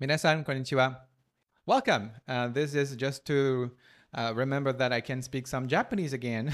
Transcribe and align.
Minasan 0.00 0.44
konnichiwa. 0.44 0.96
Welcome. 1.66 2.12
Uh, 2.28 2.46
this 2.46 2.76
is 2.76 2.94
just 2.94 3.24
to 3.26 3.72
uh, 4.14 4.32
remember 4.32 4.72
that 4.72 4.92
I 4.92 5.00
can 5.00 5.22
speak 5.22 5.48
some 5.48 5.66
Japanese 5.66 6.12
again. 6.12 6.52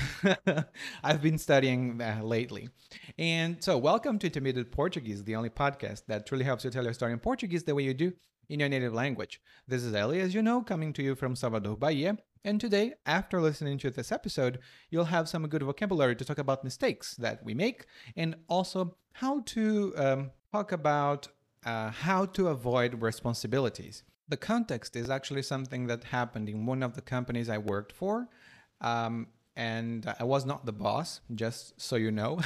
I've 1.04 1.20
been 1.20 1.36
studying 1.36 2.00
uh, 2.00 2.20
lately. 2.22 2.70
And 3.18 3.62
so, 3.62 3.76
welcome 3.76 4.18
to 4.20 4.28
Intermediate 4.28 4.72
Portuguese, 4.72 5.22
the 5.24 5.36
only 5.36 5.50
podcast 5.50 6.06
that 6.06 6.24
truly 6.26 6.44
helps 6.44 6.64
you 6.64 6.70
tell 6.70 6.84
your 6.84 6.94
story 6.94 7.12
in 7.12 7.18
Portuguese 7.18 7.64
the 7.64 7.74
way 7.74 7.82
you 7.82 7.92
do 7.92 8.14
in 8.48 8.60
your 8.60 8.70
native 8.70 8.94
language. 8.94 9.42
This 9.68 9.82
is 9.82 9.94
Ellie, 9.94 10.22
as 10.22 10.34
you 10.34 10.40
know, 10.40 10.62
coming 10.62 10.94
to 10.94 11.02
you 11.02 11.14
from 11.14 11.36
Salvador, 11.36 11.76
Bahia. 11.76 12.16
And 12.46 12.58
today, 12.58 12.94
after 13.04 13.42
listening 13.42 13.76
to 13.78 13.90
this 13.90 14.10
episode, 14.10 14.58
you'll 14.88 15.04
have 15.04 15.28
some 15.28 15.46
good 15.48 15.62
vocabulary 15.62 16.16
to 16.16 16.24
talk 16.24 16.38
about 16.38 16.64
mistakes 16.64 17.14
that 17.16 17.44
we 17.44 17.52
make 17.52 17.84
and 18.16 18.36
also 18.48 18.96
how 19.12 19.40
to 19.40 19.92
um, 19.98 20.30
talk 20.50 20.72
about 20.72 21.28
uh, 21.64 21.90
how 21.90 22.26
to 22.26 22.48
avoid 22.48 23.02
responsibilities. 23.02 24.02
The 24.28 24.36
context 24.36 24.96
is 24.96 25.10
actually 25.10 25.42
something 25.42 25.86
that 25.86 26.04
happened 26.04 26.48
in 26.48 26.66
one 26.66 26.82
of 26.82 26.94
the 26.94 27.02
companies 27.02 27.48
I 27.48 27.58
worked 27.58 27.92
for. 27.92 28.28
Um, 28.80 29.28
and 29.56 30.12
I 30.18 30.24
was 30.24 30.44
not 30.44 30.66
the 30.66 30.72
boss, 30.72 31.20
just 31.34 31.80
so 31.80 31.96
you 31.96 32.10
know. 32.10 32.40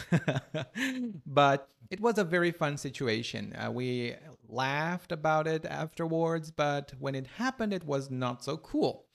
but 1.26 1.68
it 1.90 2.00
was 2.00 2.18
a 2.18 2.24
very 2.24 2.50
fun 2.50 2.76
situation. 2.76 3.54
Uh, 3.56 3.70
we 3.70 4.14
laughed 4.48 5.10
about 5.10 5.46
it 5.46 5.64
afterwards, 5.64 6.50
but 6.50 6.92
when 6.98 7.14
it 7.14 7.26
happened, 7.38 7.72
it 7.72 7.84
was 7.84 8.10
not 8.10 8.44
so 8.44 8.56
cool. 8.58 9.06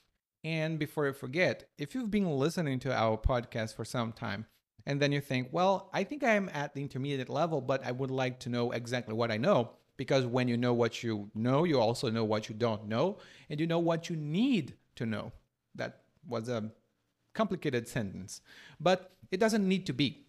And 0.44 0.80
before 0.80 1.08
I 1.08 1.12
forget, 1.12 1.70
if 1.78 1.94
you've 1.94 2.12
been 2.12 2.30
listening 2.32 2.80
to 2.80 2.94
our 2.94 3.18
podcast 3.18 3.76
for 3.76 3.86
some 3.86 4.12
time, 4.12 4.48
and 4.86 5.02
then 5.02 5.12
you 5.12 5.22
think, 5.22 5.50
well, 5.52 5.90
I 5.94 6.04
think 6.04 6.24
I'm 6.24 6.50
at 6.50 6.74
the 6.74 6.82
intermediate 6.82 7.30
level, 7.30 7.62
but 7.62 7.86
I 7.86 7.92
would 7.92 8.12
like 8.12 8.40
to 8.42 8.50
know 8.50 8.72
exactly 8.72 9.14
what 9.14 9.32
I 9.32 9.38
know 9.38 9.74
because 10.04 10.26
when 10.26 10.50
you 10.50 10.58
know 10.58 10.74
what 10.74 11.02
you 11.02 11.32
know, 11.34 11.64
you 11.64 11.80
also 11.80 12.10
know 12.10 12.26
what 12.26 12.50
you 12.50 12.56
don't 12.56 12.90
know, 12.90 13.20
and 13.50 13.58
you 13.58 13.66
know 13.66 13.80
what 13.80 14.10
you 14.10 14.18
need 14.18 14.76
to 14.98 15.06
know. 15.06 15.32
That 15.76 16.02
was 16.28 16.50
a 16.50 16.72
complicated 17.34 17.88
sentence, 17.88 18.42
but 18.82 19.14
it 19.32 19.40
doesn't 19.40 19.66
need 19.66 19.86
to 19.86 19.94
be. 19.94 20.28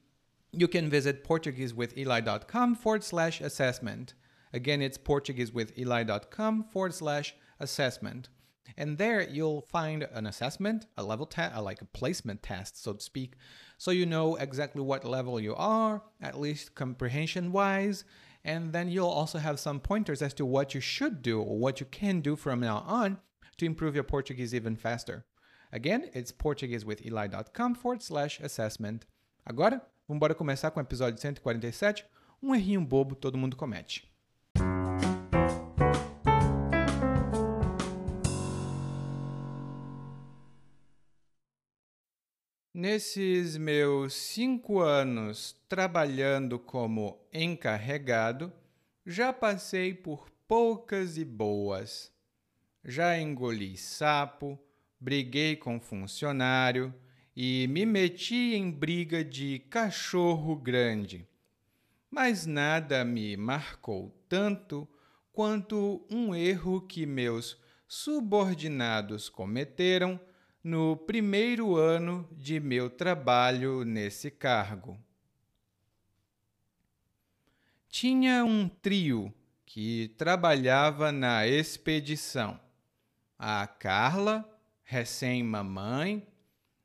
You 0.52 0.68
can 0.68 0.88
visit 0.88 1.24
PortugueseWithEli.com 1.24 2.76
forward 2.76 3.02
slash 3.02 3.40
assessment. 3.40 4.14
Again, 4.52 4.80
it's 4.80 4.96
PortugueseWithEli.com 4.96 6.66
forward 6.70 6.94
slash 6.94 7.34
assessment. 7.58 8.28
And 8.76 8.96
there 8.96 9.28
you'll 9.28 9.62
find 9.62 10.06
an 10.12 10.28
assessment, 10.28 10.86
a 10.96 11.02
level 11.02 11.26
test, 11.26 11.56
uh, 11.56 11.62
like 11.62 11.82
a 11.82 11.86
placement 11.86 12.44
test, 12.44 12.80
so 12.80 12.92
to 12.92 13.00
speak, 13.00 13.34
so 13.76 13.90
you 13.90 14.06
know 14.06 14.36
exactly 14.36 14.82
what 14.82 15.04
level 15.04 15.40
you 15.40 15.56
are, 15.56 16.00
at 16.22 16.38
least 16.38 16.76
comprehension 16.76 17.50
wise, 17.50 18.04
and 18.44 18.72
then 18.72 18.88
you'll 18.88 19.08
also 19.08 19.38
have 19.38 19.58
some 19.58 19.80
pointers 19.80 20.20
as 20.20 20.34
to 20.34 20.44
what 20.44 20.74
you 20.74 20.80
should 20.80 21.22
do 21.22 21.40
or 21.40 21.58
what 21.58 21.80
you 21.80 21.86
can 21.86 22.20
do 22.20 22.36
from 22.36 22.60
now 22.60 22.84
on 22.86 23.18
to 23.56 23.64
improve 23.64 23.94
your 23.94 24.04
Portuguese 24.04 24.54
even 24.54 24.76
faster. 24.76 25.24
Again, 25.72 26.10
it's 26.12 26.30
portuguesewitheli.com 26.30 27.74
forward 27.74 28.02
slash 28.02 28.40
assessment. 28.40 29.06
Agora, 29.46 29.82
vamos 30.08 30.36
começar 30.36 30.70
com 30.70 30.80
o 30.80 30.82
episódio 30.82 31.18
147, 31.20 32.04
um 32.42 32.54
errinho 32.54 32.84
bobo 32.84 33.14
todo 33.14 33.38
mundo 33.38 33.56
comete. 33.56 34.13
Nesses 42.86 43.56
meus 43.56 44.12
cinco 44.12 44.78
anos 44.78 45.56
trabalhando 45.66 46.58
como 46.58 47.18
encarregado, 47.32 48.52
já 49.06 49.32
passei 49.32 49.94
por 49.94 50.28
poucas 50.46 51.16
e 51.16 51.24
boas. 51.24 52.12
Já 52.84 53.18
engoli 53.18 53.78
sapo, 53.78 54.58
briguei 55.00 55.56
com 55.56 55.80
funcionário 55.80 56.94
e 57.34 57.66
me 57.68 57.86
meti 57.86 58.54
em 58.54 58.70
briga 58.70 59.24
de 59.24 59.60
cachorro 59.70 60.54
grande. 60.54 61.26
Mas 62.10 62.44
nada 62.44 63.02
me 63.02 63.34
marcou 63.34 64.14
tanto 64.28 64.86
quanto 65.32 66.06
um 66.10 66.34
erro 66.34 66.82
que 66.82 67.06
meus 67.06 67.56
subordinados 67.88 69.30
cometeram 69.30 70.20
no 70.64 70.96
primeiro 70.96 71.76
ano 71.76 72.26
de 72.32 72.58
meu 72.58 72.88
trabalho 72.88 73.84
nesse 73.84 74.30
cargo. 74.30 74.98
Tinha 77.90 78.42
um 78.42 78.66
trio 78.66 79.32
que 79.66 80.08
trabalhava 80.16 81.12
na 81.12 81.46
expedição: 81.46 82.58
a 83.38 83.66
Carla, 83.66 84.42
recém-mamãe, 84.82 86.26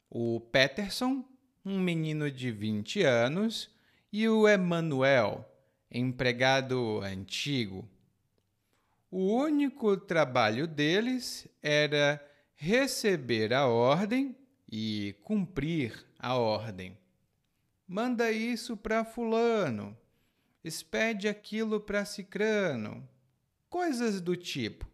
o 0.09 0.41
Peterson, 0.41 1.23
um 1.63 1.79
menino 1.79 2.29
de 2.29 2.51
20 2.51 3.03
anos, 3.03 3.71
e 4.11 4.27
o 4.27 4.45
Emanuel, 4.45 5.49
empregado 5.89 6.99
antigo. 7.01 7.87
O 9.09 9.35
único 9.35 9.95
trabalho 9.95 10.67
deles 10.67 11.47
era 11.63 12.28
receber 12.61 13.53
a 13.53 13.67
ordem 13.67 14.35
e 14.69 15.15
cumprir 15.23 16.05
a 16.19 16.35
ordem. 16.35 16.97
Manda 17.87 18.33
isso 18.33 18.75
para 18.75 19.05
Fulano, 19.05 19.97
expede 20.61 21.29
aquilo 21.29 21.79
para 21.79 22.03
Cicrano, 22.03 23.07
coisas 23.69 24.19
do 24.19 24.35
tipo. 24.35 24.85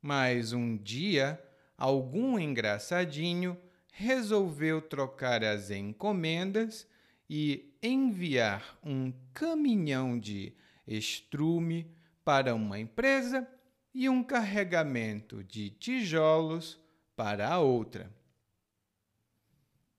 Mas 0.00 0.52
um 0.52 0.76
dia, 0.76 1.42
algum 1.76 2.38
engraçadinho 2.38 3.58
resolveu 3.92 4.80
trocar 4.80 5.42
as 5.42 5.72
encomendas 5.72 6.86
e 7.28 7.74
enviar 7.82 8.78
um 8.84 9.12
caminhão 9.32 10.16
de 10.16 10.54
estrume 10.86 11.90
para 12.24 12.54
uma 12.54 12.78
empresa 12.78 13.48
e 13.92 14.08
um 14.08 14.22
carregamento 14.22 15.42
de 15.42 15.70
tijolos 15.70 16.83
para 17.16 17.48
a 17.48 17.58
outra. 17.58 18.10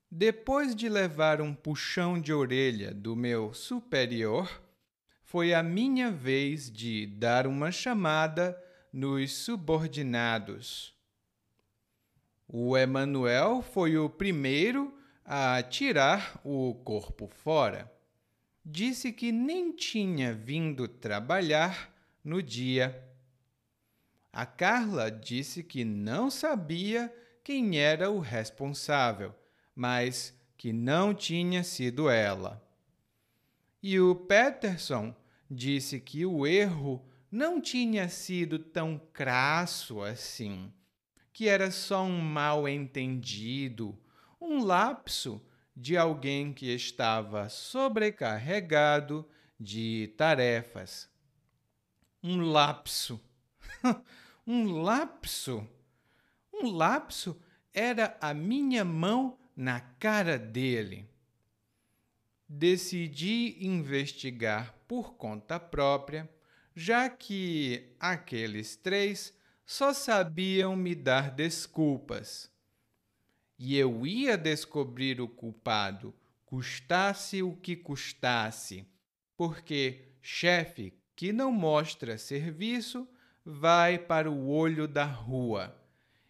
Depois 0.10 0.76
de 0.76 0.88
levar 0.88 1.42
um 1.42 1.54
puxão 1.54 2.20
de 2.20 2.32
orelha 2.32 2.94
do 2.94 3.16
meu 3.16 3.54
superior, 3.54 4.62
foi 5.24 5.54
a 5.54 5.62
minha 5.62 6.10
vez 6.10 6.72
de 6.72 7.06
dar 7.06 7.48
uma 7.48 7.72
chamada 7.72 8.58
nos 8.94 9.34
subordinados. 9.34 10.96
O 12.48 12.78
Emanuel 12.78 13.62
foi 13.62 13.98
o 13.98 14.10
primeiro 14.10 14.98
a 15.26 15.62
tirar 15.64 16.40
o 16.44 16.76
corpo 16.86 17.28
fora. 17.28 17.92
Disse 18.64 19.12
que 19.12 19.32
nem 19.32 19.72
tinha 19.72 20.34
vindo 20.34 20.88
trabalhar 20.88 21.94
no 22.24 22.42
dia 22.42 23.05
a 24.36 24.46
Carla 24.46 25.10
disse 25.10 25.64
que 25.64 25.86
não 25.86 26.30
sabia 26.30 27.10
quem 27.42 27.80
era 27.80 28.12
o 28.12 28.20
responsável, 28.20 29.34
mas 29.74 30.38
que 30.58 30.74
não 30.74 31.14
tinha 31.14 31.64
sido 31.64 32.10
ela. 32.10 32.62
E 33.82 33.98
o 33.98 34.14
Peterson 34.14 35.16
disse 35.50 36.02
que 36.02 36.26
o 36.26 36.46
erro 36.46 37.02
não 37.32 37.62
tinha 37.62 38.10
sido 38.10 38.60
tão 38.60 39.00
crasso 39.14 40.02
assim, 40.02 40.70
que 41.32 41.48
era 41.48 41.72
só 41.72 42.04
um 42.04 42.20
mal-entendido, 42.20 43.98
um 44.42 44.66
lapso 44.66 45.42
de 45.74 45.96
alguém 45.96 46.52
que 46.52 46.76
estava 46.76 47.48
sobrecarregado 47.48 49.26
de 49.58 50.14
tarefas. 50.18 51.10
Um 52.22 52.42
lapso. 52.42 53.22
um 54.46 54.82
lapso. 54.82 55.68
Um 56.54 56.70
lapso 56.70 57.40
era 57.74 58.16
a 58.22 58.34
minha 58.34 58.86
mão 58.86 59.38
na 59.56 59.80
cara 59.80 60.38
dele. 60.38 61.10
Decidi 62.48 63.58
investigar 63.66 64.76
por 64.88 65.16
conta 65.16 65.60
própria, 65.60 66.30
já 66.76 67.10
que 67.10 67.96
aqueles 68.00 68.76
três 68.76 69.36
só 69.66 69.94
sabiam 69.94 70.76
me 70.76 70.94
dar 70.94 71.32
desculpas. 71.32 72.52
E 73.58 73.76
eu 73.76 74.06
ia 74.06 74.38
descobrir 74.38 75.20
o 75.20 75.28
culpado, 75.28 76.14
custasse 76.46 77.42
o 77.42 77.56
que 77.56 77.76
custasse, 77.76 78.86
porque 79.36 80.10
chefe 80.22 80.94
que 81.16 81.34
não 81.34 81.52
mostra 81.52 82.18
serviço 82.18 83.08
vai 83.46 84.00
para 84.00 84.30
o 84.30 84.50
olho 84.50 84.88
da 84.88 85.06
rua. 85.06 85.80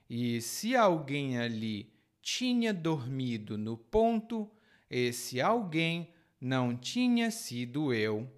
E 0.09 0.41
se 0.41 0.75
alguém 0.75 1.39
ali 1.39 1.91
tinha 2.21 2.73
dormido 2.73 3.57
no 3.57 3.77
ponto, 3.77 4.51
esse 4.89 5.39
alguém 5.39 6.13
não 6.39 6.75
tinha 6.75 7.31
sido 7.31 7.93
eu. 7.93 8.29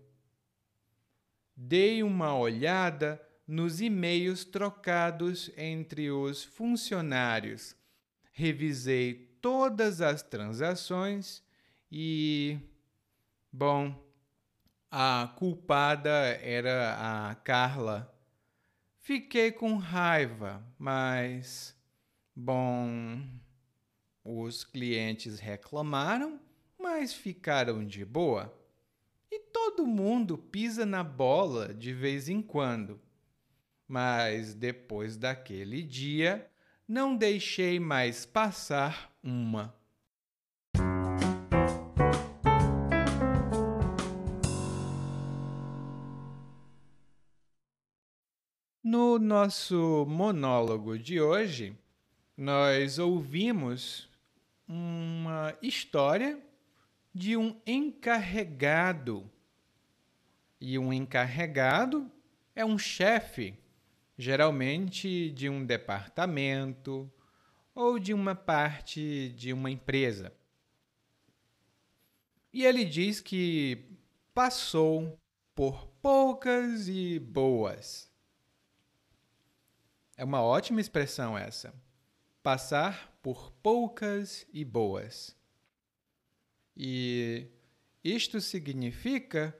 Dei 1.55 2.03
uma 2.03 2.37
olhada 2.37 3.21
nos 3.47 3.81
e-mails 3.81 4.45
trocados 4.45 5.49
entre 5.57 6.11
os 6.11 6.43
funcionários. 6.43 7.75
Revisei 8.31 9.35
todas 9.41 10.01
as 10.01 10.21
transações 10.21 11.41
e. 11.91 12.59
Bom, 13.51 14.05
a 14.91 15.33
culpada 15.37 16.09
era 16.41 17.29
a 17.29 17.35
Carla. 17.35 18.16
Fiquei 19.07 19.53
com 19.53 19.77
raiva, 19.77 20.61
mas. 20.77 21.73
Bom. 22.35 23.23
Os 24.21 24.65
clientes 24.65 25.39
reclamaram, 25.39 26.41
mas 26.77 27.13
ficaram 27.13 27.85
de 27.85 28.03
boa. 28.03 28.53
E 29.31 29.39
todo 29.39 29.87
mundo 29.87 30.37
pisa 30.37 30.85
na 30.85 31.05
bola 31.05 31.73
de 31.73 31.93
vez 31.93 32.27
em 32.27 32.41
quando. 32.41 32.99
Mas 33.87 34.53
depois 34.53 35.15
daquele 35.15 35.83
dia, 35.83 36.45
não 36.85 37.15
deixei 37.15 37.79
mais 37.79 38.25
passar 38.25 39.17
uma. 39.23 39.73
No 48.89 49.19
nosso 49.19 50.05
monólogo 50.07 50.97
de 50.97 51.19
hoje, 51.19 51.77
nós 52.37 52.97
ouvimos 52.97 54.09
uma 54.65 55.53
história 55.61 56.41
de 57.13 57.35
um 57.35 57.59
encarregado. 57.67 59.29
E 60.61 60.79
um 60.79 60.93
encarregado 60.93 62.09
é 62.55 62.63
um 62.63 62.77
chefe, 62.77 63.59
geralmente 64.17 65.31
de 65.31 65.49
um 65.49 65.65
departamento 65.65 67.11
ou 67.75 67.99
de 67.99 68.13
uma 68.13 68.35
parte 68.35 69.33
de 69.35 69.51
uma 69.51 69.69
empresa. 69.69 70.31
E 72.53 72.63
ele 72.63 72.85
diz 72.85 73.19
que 73.19 73.83
passou 74.33 75.19
por 75.53 75.87
poucas 76.01 76.87
e 76.87 77.19
boas. 77.19 78.07
É 80.17 80.23
uma 80.23 80.41
ótima 80.41 80.81
expressão 80.81 81.37
essa. 81.37 81.71
Passar 82.41 83.15
por 83.21 83.51
poucas 83.61 84.47
e 84.51 84.65
boas. 84.65 85.37
E 86.75 87.45
isto 88.03 88.41
significa 88.41 89.55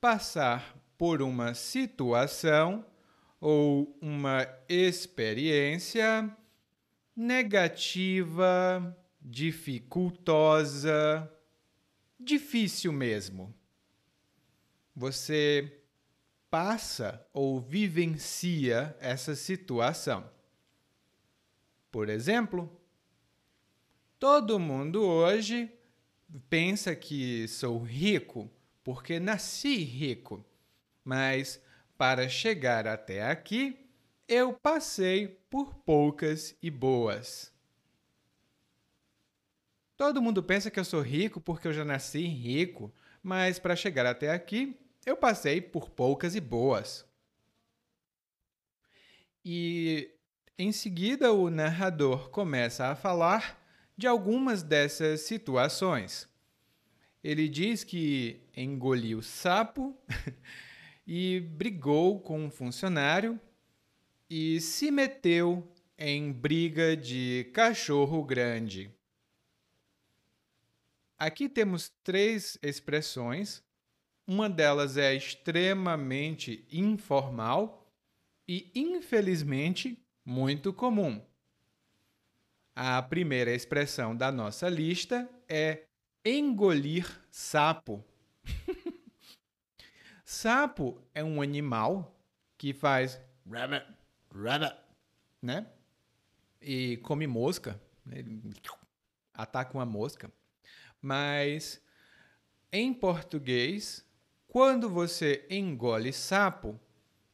passar 0.00 0.74
por 0.96 1.20
uma 1.20 1.52
situação 1.52 2.86
ou 3.38 3.98
uma 4.00 4.46
experiência 4.68 6.34
negativa, 7.14 8.96
dificultosa, 9.20 11.30
difícil 12.18 12.92
mesmo. 12.92 13.54
Você 14.96 15.79
passa 16.50 17.24
ou 17.32 17.60
vivencia 17.60 18.96
essa 19.00 19.36
situação. 19.36 20.28
Por 21.90 22.08
exemplo, 22.08 22.70
todo 24.18 24.58
mundo 24.58 25.02
hoje 25.02 25.72
pensa 26.48 26.94
que 26.94 27.46
sou 27.48 27.78
rico 27.78 28.50
porque 28.82 29.20
nasci 29.20 29.76
rico, 29.76 30.44
mas 31.04 31.62
para 31.96 32.28
chegar 32.28 32.86
até 32.86 33.22
aqui, 33.22 33.86
eu 34.26 34.52
passei 34.52 35.28
por 35.28 35.74
poucas 35.74 36.56
e 36.62 36.70
boas. 36.70 37.52
Todo 39.96 40.22
mundo 40.22 40.42
pensa 40.42 40.70
que 40.70 40.80
eu 40.80 40.84
sou 40.84 41.02
rico 41.02 41.40
porque 41.40 41.68
eu 41.68 41.72
já 41.72 41.84
nasci 41.84 42.24
rico, 42.26 42.92
mas 43.22 43.58
para 43.58 43.76
chegar 43.76 44.06
até 44.06 44.30
aqui, 44.30 44.78
eu 45.10 45.16
passei 45.16 45.60
por 45.60 45.90
poucas 45.90 46.36
e 46.36 46.40
boas. 46.40 47.04
E 49.44 50.14
em 50.56 50.70
seguida 50.70 51.32
o 51.32 51.50
narrador 51.50 52.30
começa 52.30 52.86
a 52.86 52.94
falar 52.94 53.60
de 53.96 54.06
algumas 54.06 54.62
dessas 54.62 55.22
situações. 55.22 56.28
Ele 57.24 57.48
diz 57.48 57.82
que 57.82 58.40
engoliu 58.56 59.20
sapo 59.20 59.98
e 61.06 61.40
brigou 61.40 62.20
com 62.20 62.44
um 62.44 62.50
funcionário 62.50 63.38
e 64.28 64.60
se 64.60 64.90
meteu 64.90 65.66
em 65.98 66.32
briga 66.32 66.96
de 66.96 67.50
cachorro 67.52 68.22
grande. 68.22 68.90
Aqui 71.18 71.48
temos 71.48 71.90
três 72.02 72.56
expressões 72.62 73.62
uma 74.30 74.48
delas 74.48 74.96
é 74.96 75.12
extremamente 75.12 76.64
informal 76.70 77.92
e, 78.46 78.70
infelizmente, 78.72 80.00
muito 80.24 80.72
comum. 80.72 81.20
A 82.72 83.02
primeira 83.02 83.52
expressão 83.52 84.14
da 84.14 84.30
nossa 84.30 84.68
lista 84.68 85.28
é 85.48 85.82
engolir 86.24 87.08
sapo. 87.28 88.04
sapo 90.24 91.02
é 91.12 91.24
um 91.24 91.42
animal 91.42 92.16
que 92.56 92.72
faz 92.72 93.20
rabbit, 93.50 93.84
rabbit, 94.32 94.76
né? 95.42 95.66
E 96.62 96.98
come 96.98 97.26
mosca, 97.26 97.82
né? 98.06 98.22
ataca 99.34 99.76
uma 99.76 99.84
mosca. 99.84 100.30
Mas 101.02 101.82
em 102.70 102.94
português, 102.94 104.08
quando 104.50 104.90
você 104.90 105.46
engole 105.48 106.12
sapo, 106.12 106.78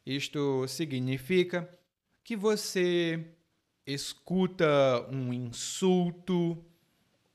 isto 0.05 0.69
significa 0.69 1.67
que 2.23 2.37
você 2.37 3.27
escuta 3.87 4.67
um 5.11 5.33
insulto 5.33 6.63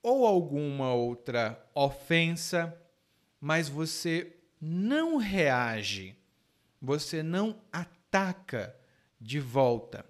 ou 0.03 0.27
alguma 0.27 0.93
outra 0.93 1.67
ofensa, 1.73 2.79
mas 3.39 3.67
você 3.67 4.35
não 4.61 5.17
reage, 5.17 6.15
você 6.79 7.23
não 7.23 7.59
ataca 7.71 8.75
de 9.19 9.39
volta. 9.39 10.05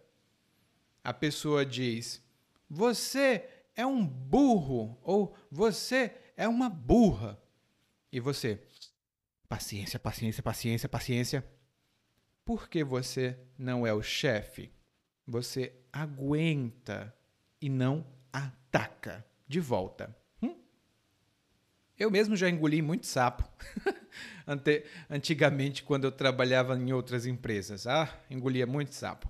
A 1.02 1.14
pessoa 1.14 1.66
diz: 1.66 2.22
Você 2.70 3.48
é 3.74 3.86
um 3.86 4.06
burro 4.06 5.00
ou 5.02 5.34
você 5.50 6.14
é 6.36 6.46
uma 6.46 6.70
burra. 6.70 7.42
E 8.12 8.20
você, 8.20 8.62
Paciência, 9.52 10.00
paciência, 10.00 10.42
paciência, 10.42 10.88
paciência. 10.88 11.46
Porque 12.46 12.86
você 12.86 13.38
não 13.58 13.86
é 13.86 13.94
o 13.94 14.02
chefe. 14.02 14.72
Você 15.28 15.74
aguenta 15.92 17.14
e 17.60 17.68
não 17.68 18.08
ataca 18.32 19.26
de 19.46 19.60
volta. 19.60 20.16
Hum? 20.42 20.56
Eu 22.00 22.10
mesmo 22.10 22.34
já 22.38 22.50
engoli 22.50 22.82
muito 22.82 23.06
sapo. 23.06 23.44
Antigamente, 25.10 25.84
quando 25.84 26.06
eu 26.06 26.14
trabalhava 26.14 26.78
em 26.78 26.94
outras 26.94 27.26
empresas. 27.26 27.86
Ah, 27.86 28.08
engolia 28.30 28.66
muito 28.66 28.96
sapo. 28.96 29.30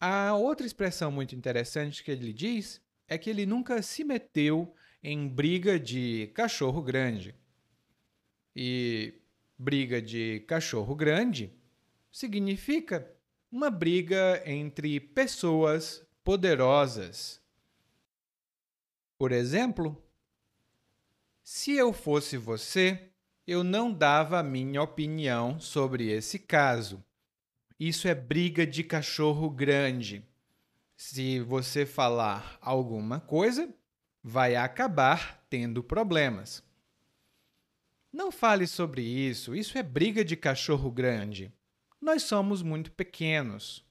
A 0.00 0.32
outra 0.32 0.64
expressão 0.64 1.12
muito 1.12 1.36
interessante 1.36 2.02
que 2.02 2.10
ele 2.10 2.32
diz 2.32 2.80
é 3.06 3.18
que 3.18 3.28
ele 3.28 3.44
nunca 3.44 3.82
se 3.82 4.02
meteu 4.02 4.74
em 5.02 5.28
briga 5.28 5.78
de 5.78 6.32
cachorro 6.34 6.80
grande. 6.80 7.41
E 8.54 9.14
briga 9.58 10.02
de 10.02 10.40
cachorro 10.40 10.94
grande 10.94 11.52
significa 12.10 13.10
uma 13.50 13.70
briga 13.70 14.42
entre 14.44 14.98
pessoas 14.98 16.06
poderosas. 16.24 17.40
Por 19.18 19.32
exemplo, 19.32 20.02
se 21.42 21.72
eu 21.72 21.92
fosse 21.92 22.36
você, 22.36 23.10
eu 23.46 23.62
não 23.64 23.92
dava 23.92 24.38
a 24.38 24.42
minha 24.42 24.82
opinião 24.82 25.58
sobre 25.58 26.10
esse 26.10 26.38
caso. 26.38 27.02
Isso 27.78 28.06
é 28.06 28.14
briga 28.14 28.66
de 28.66 28.84
cachorro 28.84 29.50
grande. 29.50 30.24
Se 30.96 31.40
você 31.40 31.84
falar 31.84 32.58
alguma 32.60 33.18
coisa, 33.20 33.68
vai 34.22 34.54
acabar 34.54 35.44
tendo 35.50 35.82
problemas. 35.82 36.62
Não 38.12 38.30
fale 38.30 38.66
sobre 38.66 39.02
isso, 39.02 39.54
isso 39.54 39.78
é 39.78 39.82
briga 39.82 40.22
de 40.24 40.36
cachorro 40.36 40.90
grande. 40.90 41.50
Nós 42.00 42.24
somos 42.24 42.62
muito 42.62 42.92
pequenos. 42.92 43.84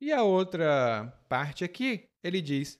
E 0.00 0.12
a 0.12 0.22
outra 0.22 1.08
parte 1.28 1.64
aqui, 1.64 2.08
ele 2.22 2.40
diz: 2.40 2.78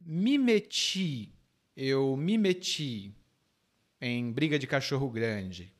me 0.00 0.36
meti, 0.36 1.32
eu 1.74 2.16
me 2.16 2.36
meti 2.36 3.14
em 4.00 4.30
briga 4.30 4.58
de 4.58 4.66
cachorro 4.66 5.08
grande. 5.08 5.72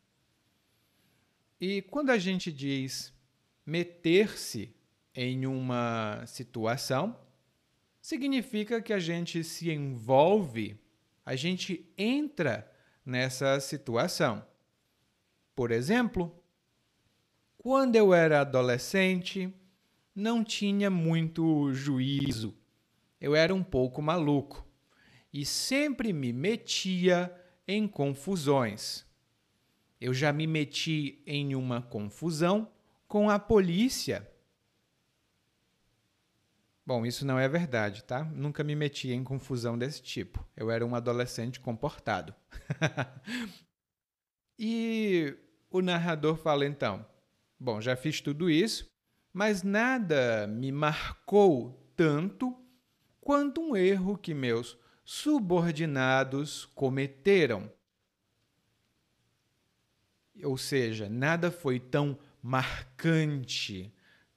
E 1.60 1.82
quando 1.82 2.10
a 2.10 2.18
gente 2.18 2.52
diz 2.52 3.12
meter-se 3.66 4.74
em 5.14 5.44
uma 5.44 6.24
situação, 6.26 7.18
significa 8.00 8.80
que 8.80 8.92
a 8.92 8.98
gente 8.98 9.42
se 9.42 9.70
envolve, 9.70 10.78
a 11.28 11.36
gente 11.36 11.86
entra 11.98 12.72
nessa 13.04 13.60
situação. 13.60 14.42
Por 15.54 15.70
exemplo, 15.70 16.42
quando 17.58 17.96
eu 17.96 18.14
era 18.14 18.40
adolescente, 18.40 19.52
não 20.14 20.42
tinha 20.42 20.88
muito 20.88 21.70
juízo. 21.74 22.56
Eu 23.20 23.36
era 23.36 23.54
um 23.54 23.62
pouco 23.62 24.00
maluco 24.00 24.66
e 25.30 25.44
sempre 25.44 26.14
me 26.14 26.32
metia 26.32 27.30
em 27.66 27.86
confusões. 27.86 29.04
Eu 30.00 30.14
já 30.14 30.32
me 30.32 30.46
meti 30.46 31.22
em 31.26 31.54
uma 31.54 31.82
confusão 31.82 32.72
com 33.06 33.28
a 33.28 33.38
polícia. 33.38 34.26
Bom, 36.88 37.04
isso 37.04 37.26
não 37.26 37.38
é 37.38 37.46
verdade, 37.46 38.02
tá? 38.02 38.24
Nunca 38.24 38.64
me 38.64 38.74
meti 38.74 39.12
em 39.12 39.22
confusão 39.22 39.76
desse 39.76 40.00
tipo. 40.00 40.42
Eu 40.56 40.70
era 40.70 40.86
um 40.86 40.94
adolescente 40.94 41.60
comportado. 41.60 42.34
e 44.58 45.36
o 45.70 45.82
narrador 45.82 46.38
fala 46.38 46.64
então: 46.64 47.04
Bom, 47.60 47.78
já 47.78 47.94
fiz 47.94 48.22
tudo 48.22 48.48
isso, 48.48 48.90
mas 49.34 49.62
nada 49.62 50.46
me 50.46 50.72
marcou 50.72 51.92
tanto 51.94 52.56
quanto 53.20 53.60
um 53.60 53.76
erro 53.76 54.16
que 54.16 54.32
meus 54.32 54.78
subordinados 55.04 56.64
cometeram. 56.74 57.70
Ou 60.42 60.56
seja, 60.56 61.06
nada 61.06 61.50
foi 61.50 61.78
tão 61.78 62.18
marcante, 62.42 63.92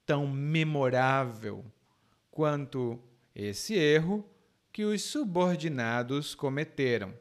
tão 0.05 0.27
memorável 0.27 1.65
quanto 2.31 2.97
esse 3.35 3.75
erro 3.75 4.25
que 4.71 4.85
os 4.85 5.03
subordinados 5.03 6.33
cometeram. 6.33 7.13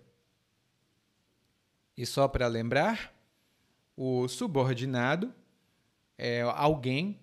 E 1.96 2.06
só 2.06 2.28
para 2.28 2.46
lembrar, 2.46 3.12
o 3.96 4.26
subordinado 4.28 5.34
é 6.16 6.42
alguém 6.42 7.20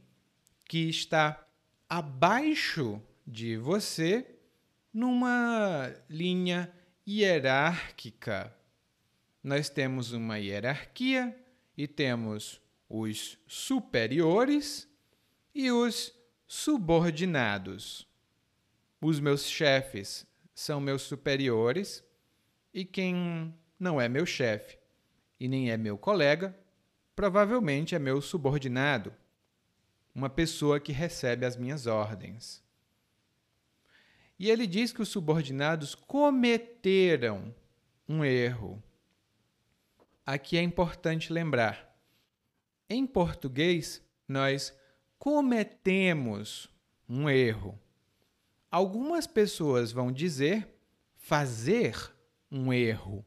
que 0.65 0.89
está 0.89 1.47
abaixo 1.89 3.01
de 3.25 3.57
você 3.57 4.35
numa 4.93 5.93
linha 6.09 6.71
hierárquica. 7.07 8.53
Nós 9.43 9.69
temos 9.69 10.11
uma 10.11 10.37
hierarquia 10.37 11.35
e 11.77 11.87
temos 11.87 12.61
os 12.89 13.37
superiores 13.47 14.87
e 15.53 15.71
os 15.71 16.16
subordinados. 16.47 18.07
Os 19.01 19.19
meus 19.19 19.45
chefes 19.45 20.25
são 20.55 20.79
meus 20.79 21.03
superiores 21.03 22.03
e 22.73 22.85
quem 22.85 23.53
não 23.79 23.99
é 24.01 24.07
meu 24.07 24.25
chefe 24.25 24.79
e 25.39 25.47
nem 25.47 25.69
é 25.69 25.77
meu 25.77 25.97
colega, 25.97 26.57
provavelmente 27.15 27.93
é 27.93 27.99
meu 27.99 28.21
subordinado, 28.21 29.13
uma 30.15 30.29
pessoa 30.29 30.79
que 30.79 30.91
recebe 30.91 31.45
as 31.45 31.55
minhas 31.55 31.85
ordens. 31.85 32.63
E 34.39 34.49
ele 34.49 34.65
diz 34.65 34.91
que 34.91 35.01
os 35.01 35.09
subordinados 35.09 35.93
cometeram 35.93 37.53
um 38.07 38.23
erro. 38.23 38.81
Aqui 40.25 40.57
é 40.57 40.61
importante 40.61 41.31
lembrar 41.31 41.87
em 42.89 43.05
português, 43.05 44.01
nós 44.27 44.76
cometemos 45.17 46.69
um 47.07 47.29
erro. 47.29 47.79
Algumas 48.69 49.25
pessoas 49.25 49.91
vão 49.91 50.11
dizer 50.11 50.67
fazer 51.15 52.13
um 52.51 52.71
erro, 52.71 53.25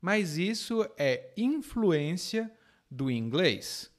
mas 0.00 0.36
isso 0.36 0.86
é 0.96 1.32
influência 1.36 2.52
do 2.90 3.10
inglês. 3.10 3.90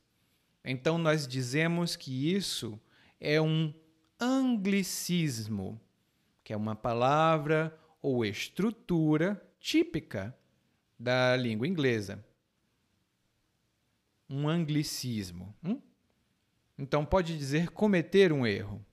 Então, 0.63 0.97
nós 0.97 1.27
dizemos 1.27 1.95
que 1.95 2.33
isso 2.33 2.79
é 3.19 3.41
um 3.41 3.73
anglicismo, 4.19 5.81
que 6.43 6.53
é 6.53 6.57
uma 6.57 6.75
palavra 6.75 7.75
ou 8.01 8.25
estrutura 8.25 9.41
típica 9.59 10.35
da 10.99 11.35
língua 11.35 11.67
inglesa 11.67 12.23
um 14.31 14.47
anglicismo. 14.47 15.53
Hum? 15.63 15.79
Então 16.81 17.05
pode 17.05 17.37
dizer 17.37 17.69
cometer 17.69 18.33
um 18.33 18.43
erro. 18.43 18.83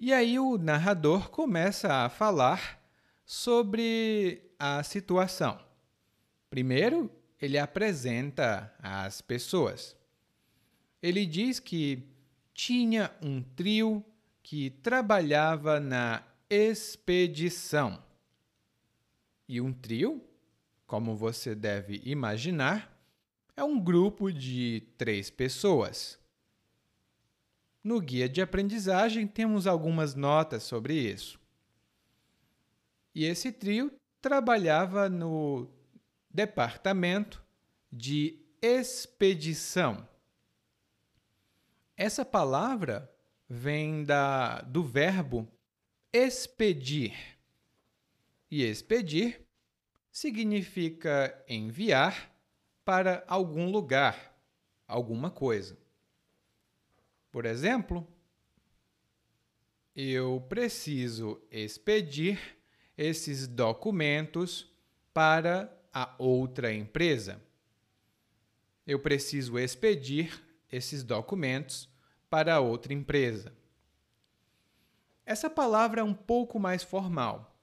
E 0.00 0.12
aí 0.12 0.40
o 0.40 0.58
narrador 0.58 1.30
começa 1.30 2.04
a 2.04 2.08
falar 2.08 2.82
sobre 3.24 4.50
a 4.58 4.82
situação. 4.82 5.64
Primeiro, 6.50 7.08
ele 7.40 7.56
apresenta 7.56 8.74
as 8.80 9.20
pessoas. 9.20 9.96
Ele 11.00 11.24
diz 11.24 11.60
que 11.60 12.02
tinha 12.52 13.14
um 13.22 13.40
trio 13.40 14.04
que 14.42 14.68
trabalhava 14.68 15.78
na 15.78 16.24
expedição. 16.50 18.02
E 19.48 19.60
um 19.60 19.72
trio 19.72 20.20
como 20.88 21.14
você 21.14 21.54
deve 21.54 22.02
imaginar, 22.04 22.93
é 23.56 23.62
um 23.62 23.78
grupo 23.78 24.32
de 24.32 24.82
três 24.98 25.30
pessoas. 25.30 26.18
No 27.82 28.00
guia 28.00 28.28
de 28.28 28.40
aprendizagem 28.40 29.26
temos 29.26 29.66
algumas 29.66 30.14
notas 30.14 30.62
sobre 30.62 30.94
isso. 30.94 31.38
E 33.14 33.24
esse 33.24 33.52
trio 33.52 33.92
trabalhava 34.20 35.08
no 35.08 35.70
departamento 36.30 37.44
de 37.92 38.42
expedição. 38.60 40.08
Essa 41.96 42.24
palavra 42.24 43.08
vem 43.48 44.02
da, 44.02 44.62
do 44.62 44.82
verbo 44.82 45.46
expedir. 46.12 47.14
E 48.50 48.64
expedir 48.64 49.46
significa 50.10 51.44
enviar 51.48 52.33
para 52.84 53.24
algum 53.26 53.70
lugar, 53.70 54.36
alguma 54.86 55.30
coisa. 55.30 55.76
Por 57.30 57.46
exemplo, 57.46 58.06
eu 59.94 60.44
preciso 60.48 61.40
expedir 61.50 62.56
esses 62.96 63.46
documentos 63.46 64.70
para 65.12 65.72
a 65.92 66.14
outra 66.18 66.72
empresa. 66.72 67.40
Eu 68.86 69.00
preciso 69.00 69.58
expedir 69.58 70.42
esses 70.70 71.02
documentos 71.02 71.88
para 72.28 72.54
a 72.54 72.60
outra 72.60 72.92
empresa. 72.92 73.52
Essa 75.24 75.48
palavra 75.48 76.00
é 76.00 76.04
um 76.04 76.12
pouco 76.12 76.58
mais 76.58 76.82
formal 76.82 77.56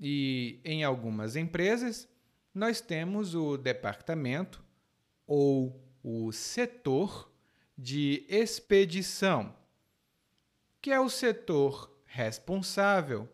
e 0.00 0.60
em 0.64 0.82
algumas 0.82 1.36
empresas, 1.36 2.08
nós 2.54 2.80
temos 2.80 3.34
o 3.34 3.56
departamento 3.56 4.64
ou 5.26 5.80
o 6.02 6.32
setor 6.32 7.30
de 7.76 8.26
expedição, 8.28 9.56
que 10.82 10.90
é 10.90 11.00
o 11.00 11.08
setor 11.08 11.90
responsável 12.04 13.28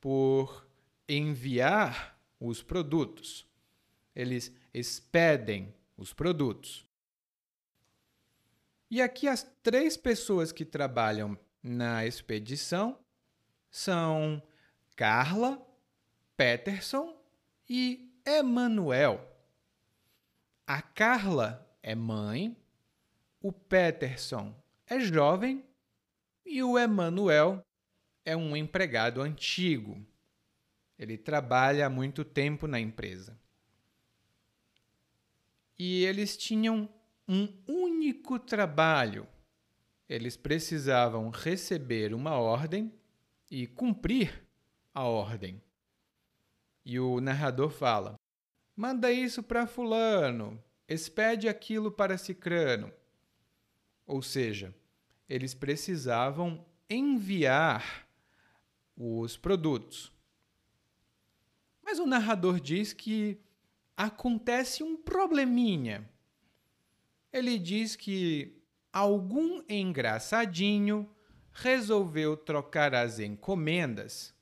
por 0.00 0.66
enviar 1.08 2.18
os 2.40 2.62
produtos. 2.62 3.46
Eles 4.14 4.52
expedem 4.72 5.74
os 5.96 6.12
produtos. 6.12 6.86
E 8.90 9.02
aqui 9.02 9.28
as 9.28 9.42
três 9.62 9.96
pessoas 9.96 10.52
que 10.52 10.64
trabalham 10.64 11.38
na 11.62 12.06
expedição 12.06 12.98
são 13.70 14.42
Carla, 14.94 15.60
Peterson 16.36 17.16
e 17.68 18.13
Emanuel. 18.26 19.20
A 20.66 20.80
Carla 20.80 21.68
é 21.82 21.94
mãe, 21.94 22.56
o 23.38 23.52
Peterson 23.52 24.54
é 24.86 24.98
jovem 24.98 25.62
e 26.46 26.62
o 26.62 26.78
Emanuel 26.78 27.62
é 28.24 28.34
um 28.34 28.56
empregado 28.56 29.20
antigo. 29.20 30.02
Ele 30.98 31.18
trabalha 31.18 31.86
há 31.86 31.90
muito 31.90 32.24
tempo 32.24 32.66
na 32.66 32.80
empresa. 32.80 33.38
E 35.78 36.04
eles 36.04 36.34
tinham 36.34 36.88
um 37.28 37.46
único 37.66 38.38
trabalho. 38.38 39.28
Eles 40.08 40.34
precisavam 40.34 41.28
receber 41.28 42.14
uma 42.14 42.38
ordem 42.38 42.90
e 43.50 43.66
cumprir 43.66 44.42
a 44.94 45.04
ordem. 45.04 45.60
E 46.84 47.00
o 47.00 47.20
narrador 47.20 47.70
fala: 47.70 48.18
Manda 48.76 49.10
isso 49.10 49.42
para 49.42 49.66
Fulano, 49.66 50.62
expede 50.88 51.48
aquilo 51.48 51.90
para 51.90 52.18
Cicrano. 52.18 52.92
Ou 54.06 54.20
seja, 54.20 54.74
eles 55.28 55.54
precisavam 55.54 56.64
enviar 56.88 58.06
os 58.96 59.36
produtos. 59.36 60.12
Mas 61.82 61.98
o 61.98 62.06
narrador 62.06 62.60
diz 62.60 62.92
que 62.92 63.40
acontece 63.96 64.82
um 64.82 64.96
probleminha. 64.96 66.08
Ele 67.32 67.58
diz 67.58 67.96
que 67.96 68.62
algum 68.92 69.62
engraçadinho 69.68 71.08
resolveu 71.52 72.36
trocar 72.36 72.94
as 72.94 73.18
encomendas. 73.18 74.34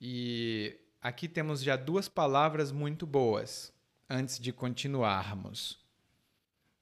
E 0.00 0.78
aqui 1.00 1.28
temos 1.28 1.62
já 1.62 1.76
duas 1.76 2.08
palavras 2.08 2.70
muito 2.70 3.06
boas 3.06 3.72
antes 4.08 4.38
de 4.38 4.52
continuarmos. 4.52 5.78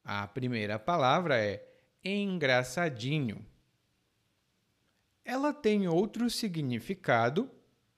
A 0.04 0.26
primeira 0.26 0.78
palavra 0.78 1.36
é 1.36 1.62
engraçadinho. 2.02 3.44
Ela 5.24 5.52
tem 5.52 5.86
outro 5.86 6.30
significado, 6.30 7.50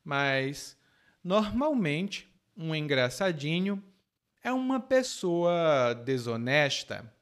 mas 0.05 0.77
normalmente 1.23 2.29
um 2.57 2.75
engraçadinho 2.75 3.83
é 4.43 4.53
uma 4.53 4.81
pessoa 4.81 5.95
desonesta. 5.95 7.13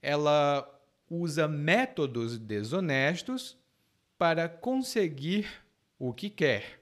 Ela 0.00 0.66
usa 1.08 1.46
métodos 1.46 2.38
desonestos 2.38 3.58
para 4.16 4.48
conseguir 4.48 5.46
o 5.98 6.14
que 6.14 6.30
quer. 6.30 6.79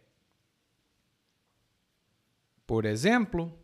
Por 2.68 2.84
exemplo, 2.84 3.58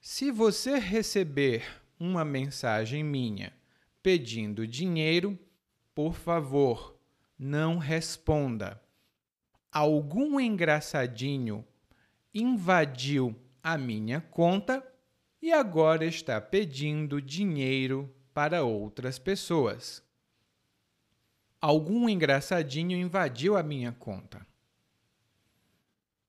se 0.00 0.30
você 0.30 0.78
receber 0.78 1.82
uma 1.98 2.24
mensagem 2.24 3.02
minha 3.02 3.52
pedindo 4.00 4.64
dinheiro, 4.64 5.36
por 5.92 6.14
favor, 6.14 6.96
não 7.36 7.78
responda. 7.78 8.80
Algum 9.72 10.38
engraçadinho 10.38 11.66
invadiu 12.32 13.34
a 13.60 13.76
minha 13.76 14.20
conta 14.20 14.86
e 15.42 15.52
agora 15.52 16.04
está 16.04 16.40
pedindo 16.40 17.20
dinheiro 17.20 18.08
para 18.32 18.62
outras 18.62 19.18
pessoas. 19.18 20.00
Algum 21.60 22.08
engraçadinho 22.08 22.96
invadiu 22.96 23.56
a 23.56 23.64
minha 23.64 23.90
conta. 23.90 24.51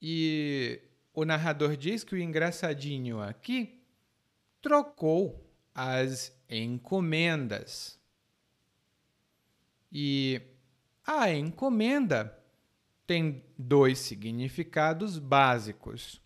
E 0.06 0.82
o 1.14 1.24
narrador 1.24 1.78
diz 1.78 2.04
que 2.04 2.14
o 2.14 2.20
engraçadinho 2.20 3.22
aqui 3.22 3.82
trocou 4.62 5.50
as 5.74 6.38
encomendas. 6.50 7.98
E 9.90 10.42
a 11.08 11.32
encomenda 11.32 12.38
tem 13.08 13.46
dois 13.58 13.98
significados 14.00 15.18
básicos. 15.18 16.22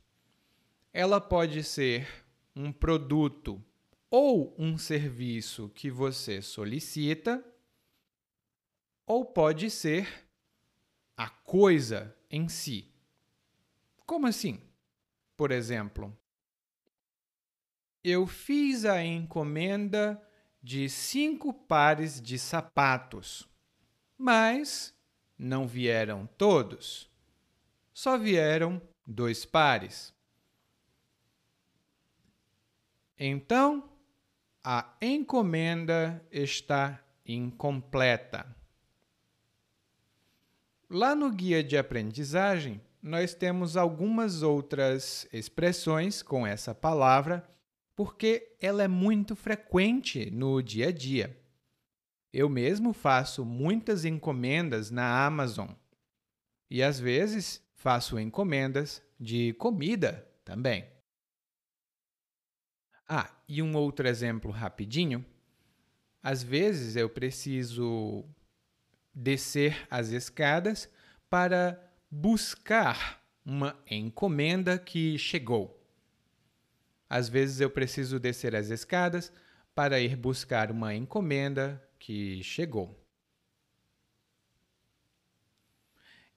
Ela 0.92 1.22
pode 1.22 1.64
ser 1.64 2.26
um 2.56 2.72
produto 2.72 3.64
ou 4.10 4.56
um 4.58 4.76
serviço 4.76 5.70
que 5.70 5.92
você 5.92 6.42
solicita, 6.42 7.46
ou 9.06 9.24
pode 9.24 9.70
ser 9.70 10.28
a 11.16 11.30
coisa 11.30 12.16
em 12.32 12.50
si. 12.50 12.97
Como 14.08 14.26
assim? 14.26 14.62
Por 15.36 15.52
exemplo, 15.52 16.18
eu 18.02 18.26
fiz 18.26 18.86
a 18.86 19.04
encomenda 19.04 20.20
de 20.64 20.90
cinco 20.90 21.54
pares 21.54 22.22
de 22.22 22.40
sapatos, 22.40 23.48
mas 24.18 24.98
não 25.38 25.68
vieram 25.68 26.26
todos. 26.26 27.12
Só 27.94 28.18
vieram 28.18 28.82
dois 29.06 29.44
pares. 29.44 30.14
Então, 33.20 33.92
a 34.64 34.96
encomenda 35.02 36.26
está 36.32 37.04
incompleta. 37.26 38.56
Lá 40.90 41.14
no 41.14 41.30
guia 41.30 41.62
de 41.62 41.78
aprendizagem, 41.78 42.82
nós 43.02 43.34
temos 43.34 43.78
algumas 43.78 44.42
outras 44.42 45.28
expressões 45.32 46.22
com 46.22 46.46
essa 46.46 46.74
palavra, 46.74 47.48
porque 47.96 48.56
ela 48.60 48.84
é 48.84 48.88
muito 48.88 49.36
frequente 49.36 50.30
no 50.32 50.62
dia 50.62 50.90
a 50.90 50.92
dia. 50.92 51.40
Eu 52.34 52.50
mesmo 52.50 52.94
faço 52.94 53.46
muitas 53.46 54.06
encomendas 54.06 54.92
na 54.92 55.26
Amazon 55.26 55.70
e 56.70 56.84
às 56.84 57.00
vezes 57.00 57.64
faço 57.74 58.20
encomendas 58.20 59.02
de 59.20 59.54
comida 59.54 60.28
também. 60.44 60.86
Ah, 63.08 63.32
e 63.48 63.62
um 63.62 63.76
outro 63.76 64.08
exemplo 64.08 64.52
rapidinho. 64.52 65.26
Às 66.22 66.44
vezes 66.44 66.96
eu 66.96 67.10
preciso 67.10 68.26
descer 69.14 69.88
as 69.90 70.10
escadas 70.10 70.90
para 71.30 71.87
buscar 72.10 73.24
uma 73.46 73.78
encomenda 73.90 74.78
que 74.78 75.18
chegou. 75.18 75.78
Às 77.10 77.30
vezes 77.30 77.62
eu 77.62 77.70
preciso 77.70 78.20
descer 78.20 78.56
as 78.56 78.70
escadas 78.70 79.32
para 79.74 80.00
ir 80.00 80.16
buscar 80.16 80.72
uma 80.72 80.94
encomenda 80.94 81.82
que 82.00 82.44
chegou. 82.44 83.02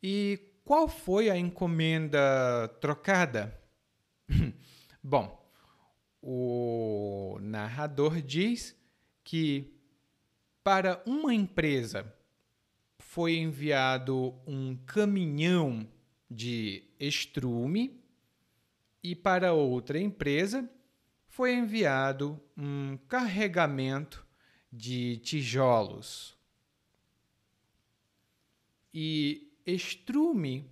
E 0.02 0.38
qual 0.64 0.88
foi 0.88 1.28
a 1.28 1.36
encomenda 1.36 2.68
trocada? 2.80 3.58
Bom, 5.02 5.40
o 6.22 7.38
narrador 7.40 8.20
diz 8.22 8.76
que 9.24 9.74
para 10.62 11.02
uma 11.06 11.34
empresa 11.34 12.14
foi 13.10 13.38
enviado 13.38 14.40
um 14.46 14.76
caminhão 14.86 15.84
de 16.30 16.84
estrume 16.96 18.00
e 19.02 19.16
para 19.16 19.52
outra 19.52 19.98
empresa 19.98 20.70
foi 21.26 21.54
enviado 21.54 22.40
um 22.56 22.96
carregamento 23.08 24.24
de 24.72 25.16
tijolos. 25.24 26.38
E 28.94 29.52
estrume 29.66 30.70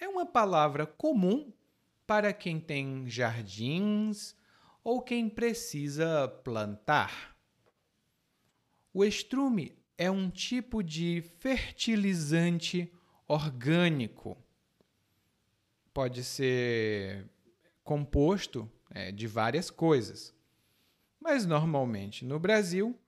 é 0.00 0.08
uma 0.08 0.24
palavra 0.24 0.86
comum 0.86 1.52
para 2.06 2.32
quem 2.32 2.58
tem 2.58 3.06
jardins 3.10 4.34
ou 4.82 5.02
quem 5.02 5.28
precisa 5.28 6.28
plantar. 6.42 7.36
O 8.90 9.04
estrume 9.04 9.76
é 9.98 10.10
um 10.10 10.30
tipo 10.30 10.82
de 10.82 11.22
fertilizante 11.38 12.92
orgânico. 13.26 14.36
Pode 15.92 16.22
ser 16.22 17.28
composto 17.82 18.70
é, 18.90 19.10
de 19.10 19.26
várias 19.26 19.70
coisas. 19.70 20.34
Mas 21.20 21.46
normalmente 21.46 22.24
no 22.24 22.38
Brasil, 22.38 22.98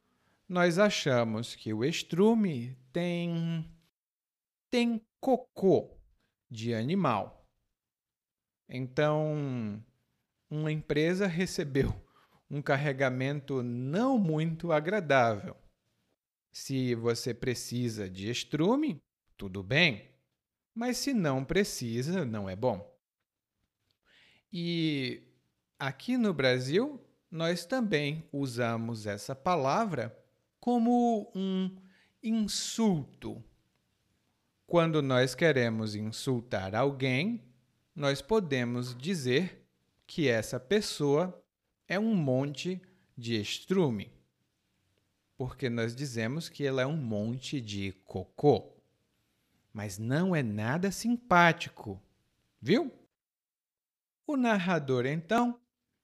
nós 0.48 0.78
achamos 0.78 1.54
que 1.54 1.72
o 1.74 1.84
estrume 1.84 2.76
tem 2.92 3.70
tem 4.70 5.00
cocô 5.20 5.98
de 6.50 6.74
animal. 6.74 7.46
Então, 8.68 9.82
uma 10.50 10.70
empresa 10.70 11.26
recebeu 11.26 11.94
um 12.50 12.60
carregamento 12.60 13.62
não 13.62 14.18
muito 14.18 14.72
agradável. 14.72 15.56
Se 16.58 16.92
você 16.96 17.32
precisa 17.32 18.10
de 18.10 18.28
estrume, 18.28 19.00
tudo 19.36 19.62
bem, 19.62 20.10
mas 20.74 20.98
se 20.98 21.14
não 21.14 21.44
precisa, 21.44 22.24
não 22.24 22.50
é 22.50 22.56
bom. 22.56 22.84
E 24.52 25.22
aqui 25.78 26.18
no 26.18 26.34
Brasil, 26.34 27.00
nós 27.30 27.64
também 27.64 28.28
usamos 28.32 29.06
essa 29.06 29.36
palavra 29.36 30.12
como 30.58 31.30
um 31.32 31.76
insulto. 32.20 33.42
Quando 34.66 35.00
nós 35.00 35.36
queremos 35.36 35.94
insultar 35.94 36.74
alguém, 36.74 37.40
nós 37.94 38.20
podemos 38.20 38.96
dizer 38.96 39.64
que 40.08 40.26
essa 40.26 40.58
pessoa 40.58 41.40
é 41.86 42.00
um 42.00 42.16
monte 42.16 42.82
de 43.16 43.40
estrume, 43.40 44.17
porque 45.38 45.70
nós 45.70 45.94
dizemos 45.94 46.48
que 46.48 46.66
ela 46.66 46.82
é 46.82 46.86
um 46.86 46.96
monte 46.96 47.60
de 47.60 47.92
cocô. 48.04 48.72
Mas 49.72 49.96
não 49.96 50.34
é 50.34 50.42
nada 50.42 50.90
simpático, 50.90 52.02
viu? 52.60 52.92
O 54.26 54.36
narrador, 54.36 55.06
então, 55.06 55.58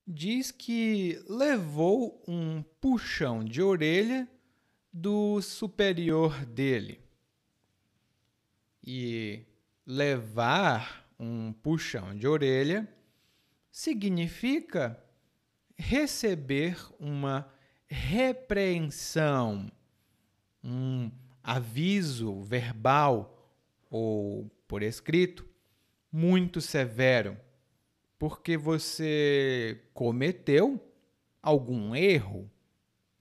diz 0.06 0.52
que 0.52 1.20
levou 1.28 2.22
um 2.28 2.62
puxão 2.80 3.44
de 3.44 3.60
orelha 3.60 4.28
do 4.92 5.42
superior 5.42 6.46
dele. 6.46 7.00
E 8.86 9.44
levar 9.84 11.04
um 11.18 11.52
puxão 11.52 12.16
de 12.16 12.28
orelha 12.28 12.88
significa 13.68 15.02
receber 15.76 16.78
uma 17.00 17.52
repreensão, 17.94 19.70
um 20.62 21.10
aviso 21.42 22.40
verbal 22.42 23.54
ou 23.88 24.50
por 24.66 24.82
escrito 24.82 25.48
muito 26.10 26.60
severo, 26.60 27.38
porque 28.18 28.56
você 28.56 29.80
cometeu 29.94 30.80
algum 31.40 31.94
erro 31.94 32.50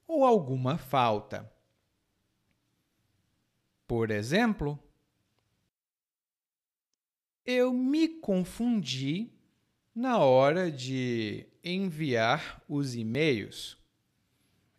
ou 0.08 0.24
alguma 0.24 0.76
falta. 0.76 1.50
Por 3.86 4.10
exemplo, 4.10 4.78
eu 7.46 7.72
me 7.72 8.08
confundi 8.08 9.30
na 9.94 10.18
hora 10.18 10.68
de 10.70 11.46
enviar 11.62 12.60
os 12.68 12.96
e-mails. 12.96 13.83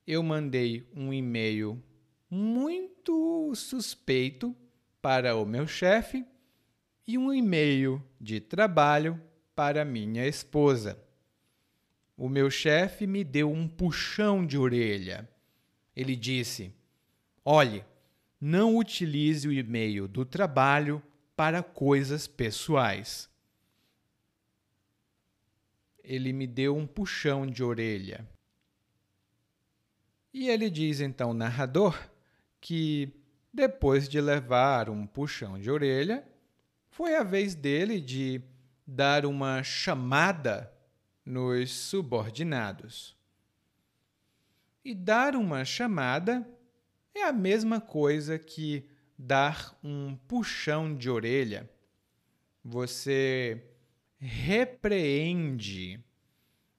Eu 0.08 0.22
mandei 0.22 0.88
um 0.94 1.12
e-mail 1.12 1.82
muito 2.30 3.54
suspeito 3.56 4.56
para 5.02 5.36
o 5.36 5.46
meu 5.46 5.68
chefe 5.68 6.26
e 7.08 7.18
um 7.18 7.34
e-mail 7.34 8.04
de 8.20 8.40
trabalho 8.40 9.20
para 9.56 9.86
minha 9.86 10.28
esposa. 10.28 11.02
O 12.18 12.30
meu 12.30 12.50
chefe 12.50 13.08
me 13.08 13.24
deu 13.24 13.52
um 13.52 13.68
puxão 13.68 14.46
de 14.46 14.58
orelha. 14.58 15.28
Ele 15.96 16.16
disse: 16.16 16.72
Olhe, 17.44 17.84
não 18.40 18.78
utilize 18.78 19.48
o 19.48 19.52
e-mail 19.52 20.08
do 20.08 20.24
trabalho 20.24 21.02
para 21.36 21.64
coisas 21.64 22.28
pessoais. 22.28 23.30
Ele 26.04 26.32
me 26.32 26.46
deu 26.46 26.76
um 26.76 26.86
puxão 26.86 27.48
de 27.48 27.64
orelha. 27.64 28.35
E 30.38 30.50
ele 30.50 30.70
diz 30.70 31.00
então, 31.00 31.34
narrador, 31.34 31.98
que 32.60 33.10
depois 33.54 34.10
de 34.10 34.20
levar 34.20 34.90
um 34.90 35.08
puxão 35.08 35.58
de 35.58 35.72
orelha, 35.72 36.28
foi 36.90 37.16
a 37.16 37.24
vez 37.24 37.56
dele 37.56 38.02
de 38.02 38.42
dar 38.86 39.26
uma 39.26 39.64
chamada 39.64 40.70
nos 41.26 41.72
subordinados. 41.72 43.16
E 44.84 44.94
dar 44.94 45.38
uma 45.38 45.64
chamada 45.64 46.46
é 47.14 47.24
a 47.24 47.32
mesma 47.32 47.80
coisa 47.80 48.38
que 48.38 48.90
dar 49.18 49.74
um 49.82 50.18
puxão 50.28 50.94
de 50.94 51.10
orelha. 51.10 51.70
Você 52.62 53.64
repreende, 54.20 55.98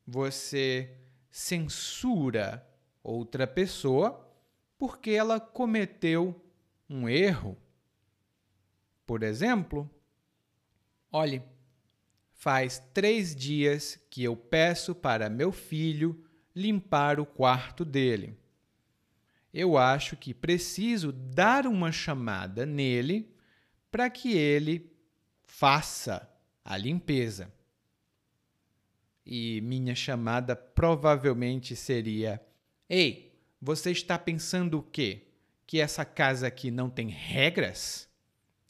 você 0.06 0.94
censura 1.30 2.62
outra 3.10 3.46
pessoa 3.46 4.26
porque 4.78 5.10
ela 5.10 5.40
cometeu 5.40 6.44
um 6.88 7.08
erro. 7.08 7.56
Por 9.06 9.22
exemplo, 9.22 9.90
olhe, 11.10 11.42
faz 12.32 12.78
três 12.92 13.34
dias 13.34 13.98
que 14.10 14.22
eu 14.24 14.36
peço 14.36 14.94
para 14.94 15.30
meu 15.30 15.52
filho 15.52 16.24
limpar 16.54 17.18
o 17.20 17.26
quarto 17.26 17.84
dele 17.84 18.36
eu 19.56 19.78
acho 19.78 20.18
que 20.18 20.34
preciso 20.34 21.10
dar 21.10 21.66
uma 21.66 21.90
chamada 21.90 22.66
nele 22.66 23.34
para 23.90 24.10
que 24.10 24.36
ele 24.36 24.94
faça 25.42 26.28
a 26.62 26.76
limpeza. 26.76 27.50
E 29.24 29.62
minha 29.62 29.94
chamada 29.94 30.54
provavelmente 30.54 31.74
seria: 31.74 32.38
Ei, 32.88 33.36
você 33.60 33.90
está 33.90 34.18
pensando 34.18 34.78
o 34.78 34.82
quê? 34.82 35.26
Que 35.66 35.80
essa 35.80 36.04
casa 36.04 36.46
aqui 36.46 36.70
não 36.70 36.88
tem 36.88 37.08
regras? 37.08 38.08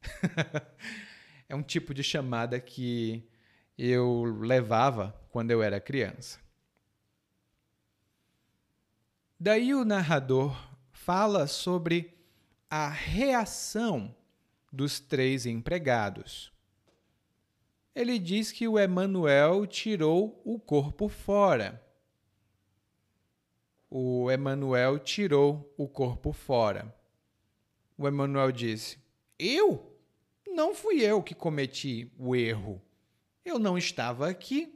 é 1.49 1.55
um 1.55 1.63
tipo 1.63 1.93
de 1.93 2.03
chamada 2.03 2.59
que 2.59 3.29
eu 3.77 4.25
levava 4.41 5.15
quando 5.31 5.51
eu 5.51 5.63
era 5.63 5.81
criança. 5.81 6.41
Daí 9.39 9.75
o 9.75 9.85
narrador 9.85 10.57
fala 10.91 11.47
sobre 11.47 12.17
a 12.71 12.89
reação 12.89 14.17
dos 14.73 14.99
três 14.99 15.45
empregados. 15.45 16.51
Ele 17.95 18.19
diz 18.19 18.51
que 18.51 18.67
o 18.67 18.79
Emanuel 18.79 19.67
tirou 19.67 20.41
o 20.45 20.59
corpo 20.59 21.09
fora. 21.09 21.86
O 23.89 24.31
Emanuel 24.31 24.99
tirou 24.99 25.73
o 25.77 25.89
corpo 25.89 26.33
fora. 26.33 26.95
O 27.97 28.07
Emanuel 28.07 28.51
disse: 28.51 28.99
Eu? 29.39 29.93
Não 30.49 30.75
fui 30.75 31.03
eu 31.03 31.23
que 31.23 31.35
cometi 31.35 32.11
o 32.19 32.35
erro. 32.35 32.83
Eu 33.45 33.59
não 33.59 33.77
estava 33.77 34.29
aqui. 34.29 34.73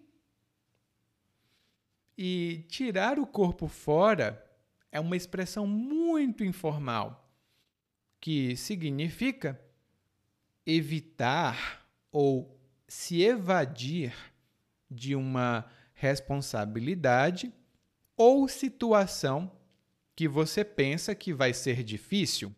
E 2.16 2.64
tirar 2.68 3.18
o 3.18 3.26
corpo 3.26 3.66
fora 3.66 4.44
é 4.92 5.00
uma 5.00 5.16
expressão 5.16 5.66
muito 5.66 6.44
informal 6.44 7.30
que 8.20 8.54
significa 8.56 9.58
evitar 10.66 11.86
ou 12.12 12.60
se 12.86 13.22
evadir 13.22 14.14
de 14.90 15.16
uma 15.16 15.64
responsabilidade 15.94 17.52
ou 18.22 18.46
situação 18.46 19.50
que 20.14 20.28
você 20.28 20.62
pensa 20.62 21.14
que 21.14 21.32
vai 21.32 21.54
ser 21.54 21.82
difícil 21.82 22.54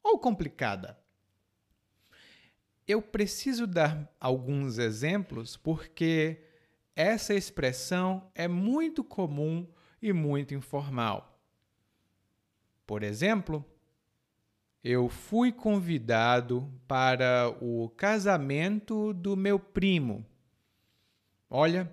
ou 0.00 0.16
complicada. 0.16 0.96
Eu 2.86 3.02
preciso 3.02 3.66
dar 3.66 4.14
alguns 4.20 4.78
exemplos 4.78 5.56
porque 5.56 6.44
essa 6.94 7.34
expressão 7.34 8.30
é 8.32 8.46
muito 8.46 9.02
comum 9.02 9.66
e 10.00 10.12
muito 10.12 10.54
informal. 10.54 11.36
Por 12.86 13.02
exemplo, 13.02 13.64
eu 14.84 15.08
fui 15.08 15.50
convidado 15.50 16.72
para 16.86 17.52
o 17.60 17.88
casamento 17.96 19.12
do 19.12 19.36
meu 19.36 19.58
primo. 19.58 20.24
Olha, 21.50 21.92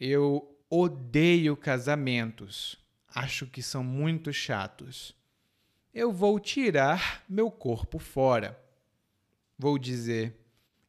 eu 0.00 0.57
odeio 0.70 1.56
casamentos. 1.56 2.78
Acho 3.08 3.46
que 3.46 3.62
são 3.62 3.82
muito 3.82 4.32
chatos. 4.32 5.14
Eu 5.92 6.12
vou 6.12 6.38
tirar 6.38 7.24
meu 7.28 7.50
corpo 7.50 7.98
fora. 7.98 8.58
Vou 9.58 9.78
dizer: 9.78 10.38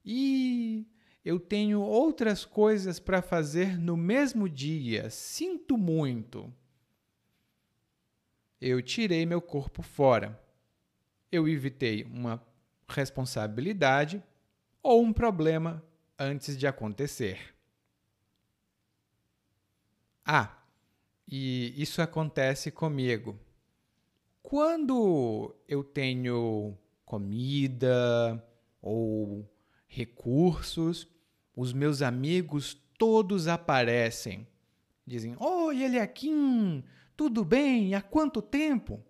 "E 0.06 0.86
eu 1.24 1.40
tenho 1.40 1.82
outras 1.82 2.46
coisas 2.46 3.00
para 3.00 3.22
fazer 3.22 3.78
no 3.80 3.96
mesmo 3.96 4.48
dia. 4.50 5.10
Sinto 5.10 5.78
muito." 5.78 6.54
eu 8.62 8.82
tirei 8.82 9.26
meu 9.26 9.42
corpo 9.42 9.82
fora. 9.82 10.40
Eu 11.32 11.48
evitei 11.48 12.04
uma 12.04 12.44
responsabilidade 12.88 14.22
ou 14.82 15.04
um 15.04 15.14
problema 15.14 15.84
antes 16.18 16.58
de 16.58 16.68
acontecer. 16.68 17.56
Ah, 20.32 20.56
e 21.28 21.74
isso 21.76 22.04
acontece 22.04 22.70
comigo. 22.70 23.40
Quando 24.44 25.56
eu 25.68 25.84
tenho 25.84 26.78
comida 27.04 28.48
ou 28.80 29.52
recursos, 29.88 31.08
os 31.56 31.74
meus 31.74 32.04
amigos 32.04 32.80
todos 32.96 33.48
aparecem. 33.48 34.48
Dizem: 35.04 35.36
Oi, 35.40 35.82
ele 35.82 35.98
aqui, 35.98 36.30
tudo 37.18 37.44
bem? 37.44 37.96
Há 37.96 38.02
quanto 38.04 38.40
tempo? 38.40 39.04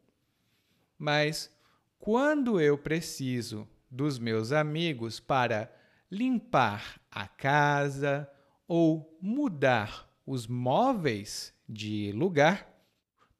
Mas 0.98 1.54
quando 2.00 2.62
eu 2.62 2.78
preciso 2.78 3.68
dos 3.92 4.18
meus 4.18 4.54
amigos 4.54 5.20
para 5.20 5.70
limpar 6.10 7.02
a 7.12 7.28
casa 7.28 8.26
ou 8.66 9.20
mudar 9.22 10.09
os 10.30 10.46
móveis 10.46 11.52
de 11.68 12.12
lugar, 12.12 12.72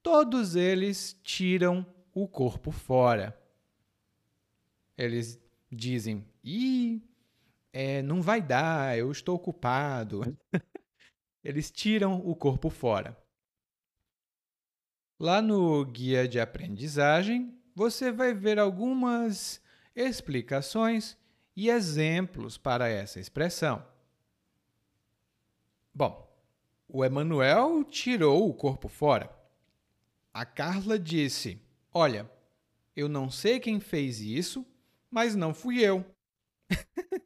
todos 0.02 0.56
eles 0.56 1.16
tiram 1.22 1.86
o 2.12 2.28
corpo 2.28 2.72
fora. 2.72 3.40
Eles 4.98 5.40
dizem: 5.72 6.26
Ih, 6.44 7.04
é, 7.72 8.02
não 8.02 8.24
vai 8.24 8.42
dar, 8.42 8.98
eu 8.98 9.12
estou 9.12 9.36
ocupado. 9.36 10.36
Eles 11.42 11.72
tiram 11.72 12.20
o 12.26 12.36
corpo 12.36 12.70
fora. 12.70 13.18
Lá 15.18 15.42
no 15.42 15.86
guia 15.86 16.28
de 16.28 16.38
aprendizagem, 16.38 17.58
você 17.74 18.12
vai 18.12 18.34
ver 18.34 18.60
algumas 18.60 19.62
explicações 19.96 21.18
e 21.56 21.70
exemplos 21.70 22.58
para 22.58 22.90
essa 22.90 23.22
expressão. 23.22 23.86
Bom, 25.94 26.29
o 26.90 27.06
Emanuel 27.06 27.84
tirou 27.84 28.50
o 28.50 28.54
corpo 28.54 28.88
fora. 28.88 29.32
A 30.34 30.44
Carla 30.44 30.98
disse: 30.98 31.62
Olha, 31.94 32.30
eu 32.96 33.08
não 33.08 33.30
sei 33.30 33.60
quem 33.60 33.80
fez 33.80 34.20
isso, 34.20 34.66
mas 35.10 35.36
não 35.36 35.54
fui 35.54 35.80
eu. 35.80 36.04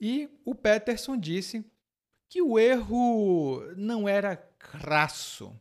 e 0.00 0.30
o 0.44 0.54
Peterson 0.54 1.16
disse 1.16 1.64
que 2.28 2.40
o 2.40 2.58
erro 2.58 3.60
não 3.76 4.08
era 4.08 4.36
crasso, 4.36 5.54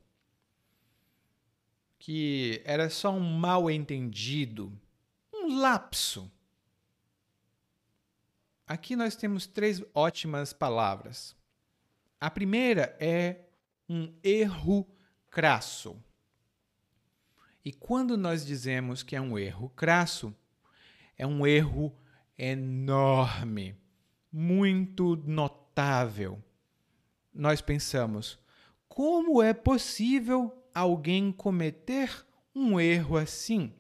que 1.98 2.62
era 2.66 2.90
só 2.90 3.12
um 3.12 3.20
mal 3.20 3.70
entendido, 3.70 4.72
um 5.34 5.60
lapso. 5.60 6.32
Aqui 8.66 8.96
nós 8.96 9.16
temos 9.16 9.46
três 9.46 9.84
ótimas 9.94 10.54
palavras. 10.54 11.36
A 12.24 12.32
primeira 12.32 12.96
é 13.02 13.50
um 13.90 14.18
erro 14.24 14.88
crasso. 15.30 16.02
E 17.66 17.74
quando 17.74 18.16
nós 18.16 18.46
dizemos 18.46 19.04
que 19.04 19.14
é 19.14 19.20
um 19.20 19.38
erro 19.38 19.68
crasso, 19.72 20.34
é 21.18 21.28
um 21.28 21.46
erro 21.46 21.94
enorme, 22.38 23.76
muito 24.32 25.18
notável. 25.18 26.42
Nós 27.34 27.60
pensamos: 27.60 28.40
como 28.88 29.44
é 29.44 29.54
possível 29.54 30.66
alguém 30.74 31.30
cometer 31.30 32.26
um 32.56 32.80
erro 32.80 33.18
assim? 33.18 33.74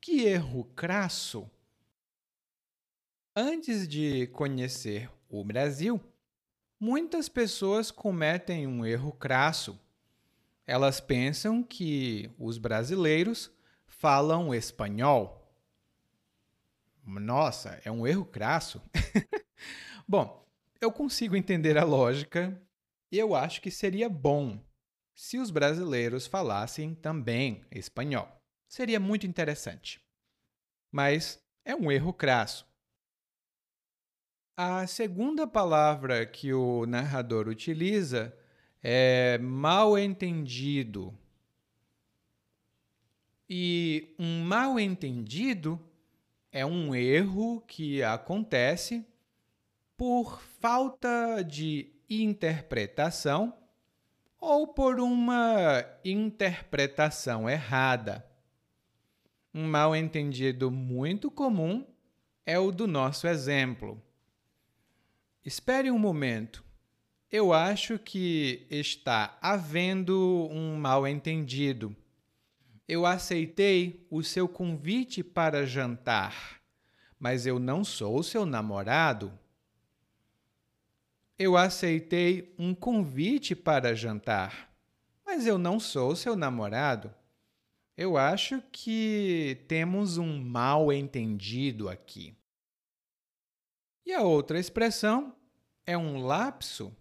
Que 0.00 0.24
erro 0.24 0.64
crasso! 0.74 1.48
Antes 3.36 3.86
de 3.86 4.26
conhecer 4.26 5.08
o 5.28 5.44
Brasil, 5.44 6.00
muitas 6.84 7.30
pessoas 7.30 7.90
cometem 7.90 8.66
um 8.66 8.84
erro 8.84 9.10
crasso. 9.10 9.80
Elas 10.66 11.00
pensam 11.00 11.62
que 11.62 12.30
os 12.38 12.58
brasileiros 12.58 13.50
falam 13.86 14.54
espanhol. 14.54 15.50
Nossa, 17.02 17.80
é 17.86 17.90
um 17.90 18.06
erro 18.06 18.26
crasso. 18.26 18.82
bom, 20.06 20.46
eu 20.78 20.92
consigo 20.92 21.34
entender 21.34 21.78
a 21.78 21.84
lógica 21.84 22.60
e 23.10 23.18
eu 23.18 23.34
acho 23.34 23.62
que 23.62 23.70
seria 23.70 24.10
bom 24.10 24.62
se 25.14 25.38
os 25.38 25.50
brasileiros 25.50 26.26
falassem 26.26 26.94
também 26.94 27.64
espanhol. 27.70 28.28
Seria 28.68 29.00
muito 29.00 29.26
interessante. 29.26 30.02
Mas 30.92 31.42
é 31.64 31.74
um 31.74 31.90
erro 31.90 32.12
crasso. 32.12 32.66
A 34.56 34.86
segunda 34.86 35.48
palavra 35.48 36.24
que 36.24 36.52
o 36.52 36.86
narrador 36.86 37.48
utiliza 37.48 38.32
é 38.80 39.36
mal 39.38 39.98
entendido. 39.98 41.12
E 43.50 44.14
um 44.16 44.44
mal 44.44 44.78
entendido 44.78 45.80
é 46.52 46.64
um 46.64 46.94
erro 46.94 47.62
que 47.66 48.00
acontece 48.04 49.04
por 49.96 50.40
falta 50.60 51.42
de 51.42 51.92
interpretação 52.08 53.58
ou 54.40 54.68
por 54.68 55.00
uma 55.00 55.84
interpretação 56.04 57.50
errada. 57.50 58.24
Um 59.52 59.66
mal-entendido 59.66 60.70
muito 60.70 61.28
comum 61.28 61.84
é 62.46 62.56
o 62.56 62.70
do 62.70 62.86
nosso 62.86 63.26
exemplo. 63.26 64.03
Espere 65.44 65.90
um 65.90 65.98
momento. 65.98 66.64
Eu 67.30 67.52
acho 67.52 67.98
que 67.98 68.66
está 68.70 69.36
havendo 69.42 70.48
um 70.50 70.76
mal-entendido 70.76 71.94
eu 72.86 73.06
aceitei 73.06 74.06
o 74.10 74.22
seu 74.22 74.46
convite 74.46 75.22
para 75.22 75.66
jantar, 75.66 76.60
mas 77.18 77.46
eu 77.46 77.58
não 77.58 77.82
sou 77.82 78.22
seu 78.22 78.44
namorado. 78.44 79.32
Eu 81.38 81.56
aceitei 81.56 82.54
um 82.58 82.74
convite 82.74 83.56
para 83.56 83.94
jantar, 83.94 84.70
mas 85.24 85.46
eu 85.46 85.56
não 85.56 85.80
sou 85.80 86.14
seu 86.14 86.36
namorado. 86.36 87.12
Eu 87.96 88.18
acho 88.18 88.62
que 88.70 89.64
temos 89.66 90.18
um 90.18 90.38
mal 90.38 90.92
entendido 90.92 91.88
aqui. 91.88 92.36
E 94.04 94.12
a 94.12 94.22
outra 94.22 94.58
expressão 94.58 95.34
é 95.86 95.96
um 95.96 96.24
lapso, 96.24 96.94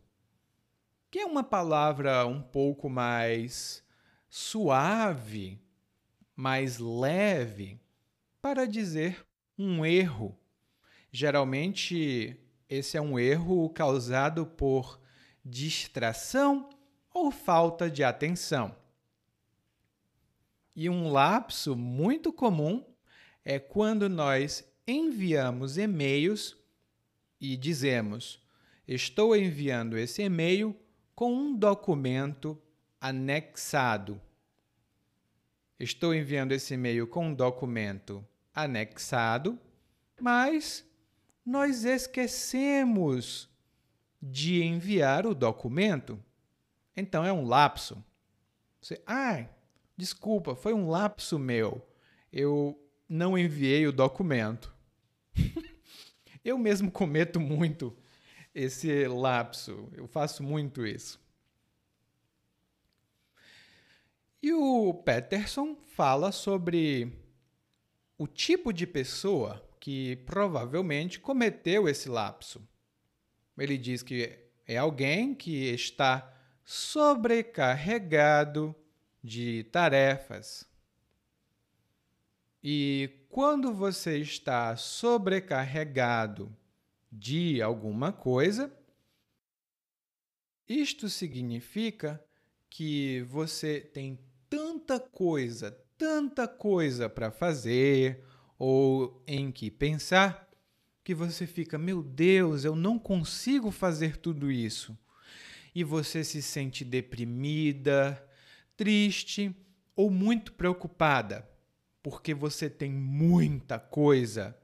que 1.11 1.19
é 1.19 1.25
uma 1.25 1.43
palavra 1.43 2.25
um 2.25 2.41
pouco 2.41 2.89
mais 2.89 3.83
suave 4.29 5.63
mais 6.35 6.79
leve 6.79 7.79
para 8.41 8.65
dizer 8.65 9.25
um 9.57 9.85
erro. 9.85 10.37
Geralmente, 11.11 12.37
esse 12.67 12.97
é 12.97 13.01
um 13.01 13.19
erro 13.19 13.69
causado 13.69 14.45
por 14.45 14.99
distração 15.45 16.69
ou 17.13 17.29
falta 17.29 17.89
de 17.89 18.03
atenção. 18.03 18.75
E 20.75 20.89
um 20.89 21.11
lapso 21.11 21.75
muito 21.75 22.33
comum 22.33 22.83
é 23.45 23.59
quando 23.59 24.09
nós 24.09 24.67
enviamos 24.87 25.77
e-mails 25.77 26.57
e 27.43 27.57
dizemos: 27.57 28.41
Estou 28.87 29.35
enviando 29.35 29.97
esse 29.97 30.23
e-mail 30.23 30.73
com 31.13 31.33
um 31.33 31.53
documento 31.53 32.57
anexado. 33.01 34.19
Estou 35.77 36.15
enviando 36.15 36.53
esse 36.53 36.73
e-mail 36.75 37.05
com 37.05 37.27
um 37.27 37.33
documento 37.33 38.25
anexado, 38.55 39.59
mas 40.21 40.85
nós 41.45 41.83
esquecemos 41.83 43.49
de 44.21 44.63
enviar 44.63 45.27
o 45.27 45.35
documento. 45.35 46.17
Então 46.95 47.25
é 47.25 47.33
um 47.33 47.45
lapso. 47.45 48.01
Você, 48.79 49.01
ah, 49.05 49.45
desculpa, 49.97 50.55
foi 50.55 50.73
um 50.73 50.89
lapso 50.89 51.37
meu. 51.37 51.85
Eu 52.31 52.79
não 53.09 53.37
enviei 53.37 53.85
o 53.85 53.91
documento. 53.91 54.72
Eu 56.43 56.57
mesmo 56.57 56.89
cometo 56.91 57.39
muito 57.39 57.95
esse 58.53 59.07
lapso. 59.07 59.89
Eu 59.93 60.07
faço 60.07 60.43
muito 60.43 60.85
isso. 60.85 61.21
E 64.41 64.53
o 64.53 64.93
Peterson 64.93 65.77
fala 65.95 66.31
sobre 66.31 67.13
o 68.17 68.27
tipo 68.27 68.73
de 68.73 68.85
pessoa 68.85 69.65
que 69.79 70.17
provavelmente 70.25 71.19
cometeu 71.19 71.87
esse 71.87 72.09
lapso. 72.09 72.61
Ele 73.57 73.77
diz 73.77 74.03
que 74.03 74.37
é 74.67 74.77
alguém 74.77 75.33
que 75.33 75.69
está 75.69 76.29
sobrecarregado 76.63 78.75
de 79.23 79.63
tarefas. 79.65 80.67
E 82.63 83.09
quando 83.29 83.73
você 83.73 84.17
está 84.19 84.77
sobrecarregado 84.77 86.55
de 87.11 87.61
alguma 87.61 88.13
coisa, 88.13 88.71
isto 90.67 91.09
significa 91.09 92.23
que 92.69 93.21
você 93.23 93.81
tem 93.81 94.17
tanta 94.49 94.99
coisa, 94.99 95.71
tanta 95.97 96.47
coisa 96.47 97.09
para 97.09 97.29
fazer 97.29 98.23
ou 98.57 99.21
em 99.27 99.51
que 99.51 99.69
pensar, 99.69 100.49
que 101.03 101.13
você 101.13 101.45
fica, 101.45 101.77
meu 101.77 102.01
Deus, 102.01 102.63
eu 102.63 102.77
não 102.77 102.97
consigo 102.97 103.71
fazer 103.71 104.15
tudo 104.15 104.49
isso. 104.49 104.97
E 105.75 105.83
você 105.83 106.23
se 106.23 106.41
sente 106.41 106.85
deprimida, 106.85 108.25
triste 108.77 109.53
ou 109.95 110.09
muito 110.09 110.53
preocupada, 110.53 111.47
porque 112.03 112.33
você 112.33 112.69
tem 112.69 112.91
muita 112.91 113.79
coisa 113.79 114.55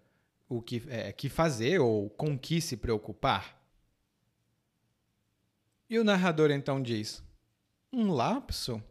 o 0.47 0.61
que, 0.61 0.83
é, 0.87 1.11
que 1.11 1.29
fazer 1.29 1.79
ou 1.79 2.09
com 2.11 2.37
que 2.37 2.61
se 2.61 2.77
preocupar. 2.77 3.59
E 5.89 5.97
o 5.97 6.03
narrador 6.03 6.51
então 6.51 6.79
diz: 6.79 7.23
Um 7.91 8.11
lapso 8.11 8.83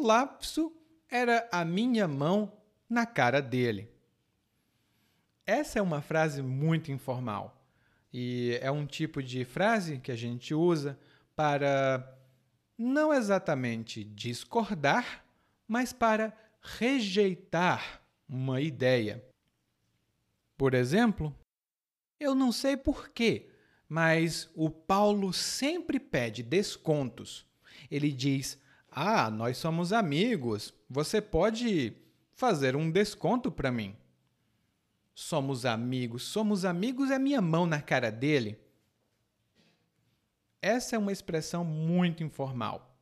lapso 0.00 0.72
era 1.08 1.48
a 1.52 1.64
minha 1.64 2.08
mão 2.08 2.52
na 2.88 3.06
cara 3.06 3.40
dele. 3.40 3.90
Essa 5.46 5.78
é 5.78 5.82
uma 5.82 6.00
frase 6.00 6.42
muito 6.42 6.90
informal 6.90 7.56
e 8.12 8.58
é 8.60 8.70
um 8.70 8.86
tipo 8.86 9.22
de 9.22 9.44
frase 9.44 9.98
que 9.98 10.10
a 10.10 10.16
gente 10.16 10.54
usa 10.54 10.98
para 11.34 12.16
não 12.76 13.12
exatamente 13.12 14.04
discordar, 14.04 15.24
mas 15.66 15.92
para 15.92 16.36
rejeitar 16.60 18.02
uma 18.28 18.60
ideia. 18.60 19.24
Por 20.56 20.74
exemplo, 20.74 21.34
eu 22.18 22.34
não 22.34 22.52
sei 22.52 22.76
porquê, 22.76 23.50
mas 23.88 24.48
o 24.54 24.70
Paulo 24.70 25.32
sempre 25.32 25.98
pede 25.98 26.42
descontos. 26.42 27.46
Ele 27.90 28.12
diz: 28.12 28.60
Ah, 28.90 29.30
nós 29.30 29.56
somos 29.56 29.92
amigos, 29.92 30.72
você 30.88 31.20
pode 31.20 31.96
fazer 32.32 32.76
um 32.76 32.90
desconto 32.90 33.50
para 33.50 33.72
mim. 33.72 33.96
Somos 35.14 35.66
amigos, 35.66 36.22
somos 36.22 36.64
amigos 36.64 37.10
é 37.10 37.18
minha 37.18 37.40
mão 37.40 37.66
na 37.66 37.82
cara 37.82 38.10
dele. 38.10 38.58
Essa 40.62 40.96
é 40.96 40.98
uma 40.98 41.12
expressão 41.12 41.64
muito 41.64 42.22
informal 42.22 42.96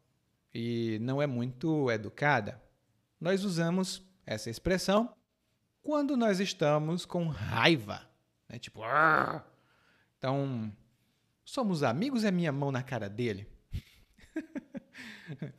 e 0.54 0.98
não 1.00 1.20
é 1.20 1.26
muito 1.26 1.90
educada. 1.90 2.60
Nós 3.20 3.44
usamos 3.44 4.02
essa 4.24 4.48
expressão 4.48 5.14
quando 5.82 6.16
nós 6.16 6.38
estamos 6.38 7.04
com 7.04 7.28
raiva. 7.28 8.08
Né? 8.48 8.58
Tipo, 8.58 8.82
Arr! 8.82 9.44
então, 10.18 10.72
somos 11.44 11.82
amigos 11.82 12.24
é 12.24 12.30
minha 12.30 12.52
mão 12.52 12.70
na 12.70 12.82
cara 12.82 13.08
dele. 13.08 13.48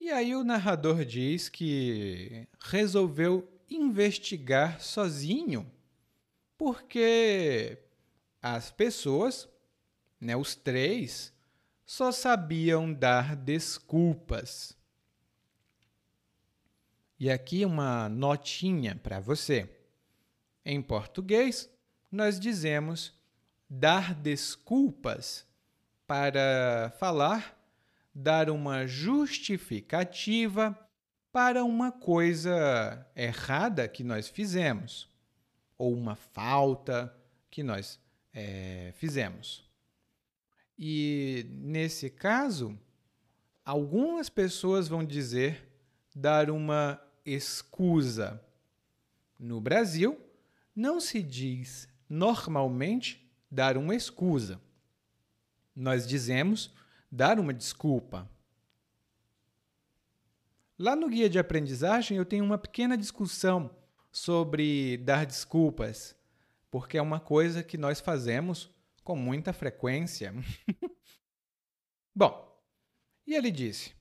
e 0.00 0.10
aí 0.10 0.34
o 0.34 0.44
narrador 0.44 1.04
diz 1.04 1.48
que 1.48 2.48
resolveu 2.60 3.46
investigar 3.68 4.80
sozinho, 4.80 5.70
porque 6.56 7.78
as 8.40 8.70
pessoas, 8.70 9.48
né, 10.20 10.36
os 10.36 10.54
três, 10.54 11.34
só 11.84 12.12
sabiam 12.12 12.92
dar 12.92 13.34
desculpas. 13.34 14.77
E 17.20 17.30
aqui 17.30 17.64
uma 17.64 18.08
notinha 18.08 18.94
para 18.94 19.18
você. 19.18 19.68
Em 20.64 20.80
português, 20.80 21.68
nós 22.12 22.38
dizemos 22.38 23.12
dar 23.68 24.14
desculpas 24.14 25.44
para 26.06 26.94
falar, 26.98 27.58
dar 28.14 28.48
uma 28.48 28.86
justificativa 28.86 30.78
para 31.32 31.64
uma 31.64 31.90
coisa 31.90 33.06
errada 33.14 33.88
que 33.88 34.04
nós 34.04 34.28
fizemos, 34.28 35.10
ou 35.76 35.92
uma 35.92 36.14
falta 36.14 37.14
que 37.50 37.62
nós 37.62 38.00
é, 38.32 38.92
fizemos. 38.96 39.68
E 40.78 41.46
nesse 41.50 42.08
caso, 42.08 42.78
algumas 43.64 44.28
pessoas 44.28 44.86
vão 44.86 45.04
dizer 45.04 45.68
dar 46.14 46.50
uma 46.50 47.00
escusa. 47.34 48.42
No 49.38 49.60
Brasil, 49.60 50.18
não 50.74 51.00
se 51.00 51.22
diz 51.22 51.88
normalmente 52.08 53.30
dar 53.50 53.76
uma 53.76 53.94
escusa. 53.94 54.60
Nós 55.74 56.06
dizemos 56.06 56.72
dar 57.10 57.38
uma 57.38 57.54
desculpa. 57.54 58.28
Lá 60.78 60.94
no 60.94 61.08
guia 61.08 61.28
de 61.28 61.38
aprendizagem 61.38 62.16
eu 62.16 62.24
tenho 62.24 62.44
uma 62.44 62.58
pequena 62.58 62.96
discussão 62.96 63.70
sobre 64.10 64.96
dar 64.98 65.26
desculpas, 65.26 66.16
porque 66.70 66.96
é 66.96 67.02
uma 67.02 67.20
coisa 67.20 67.62
que 67.62 67.76
nós 67.76 68.00
fazemos 68.00 68.70
com 69.02 69.16
muita 69.16 69.52
frequência. 69.52 70.34
Bom, 72.14 72.48
e 73.26 73.34
ele 73.34 73.50
disse: 73.50 73.97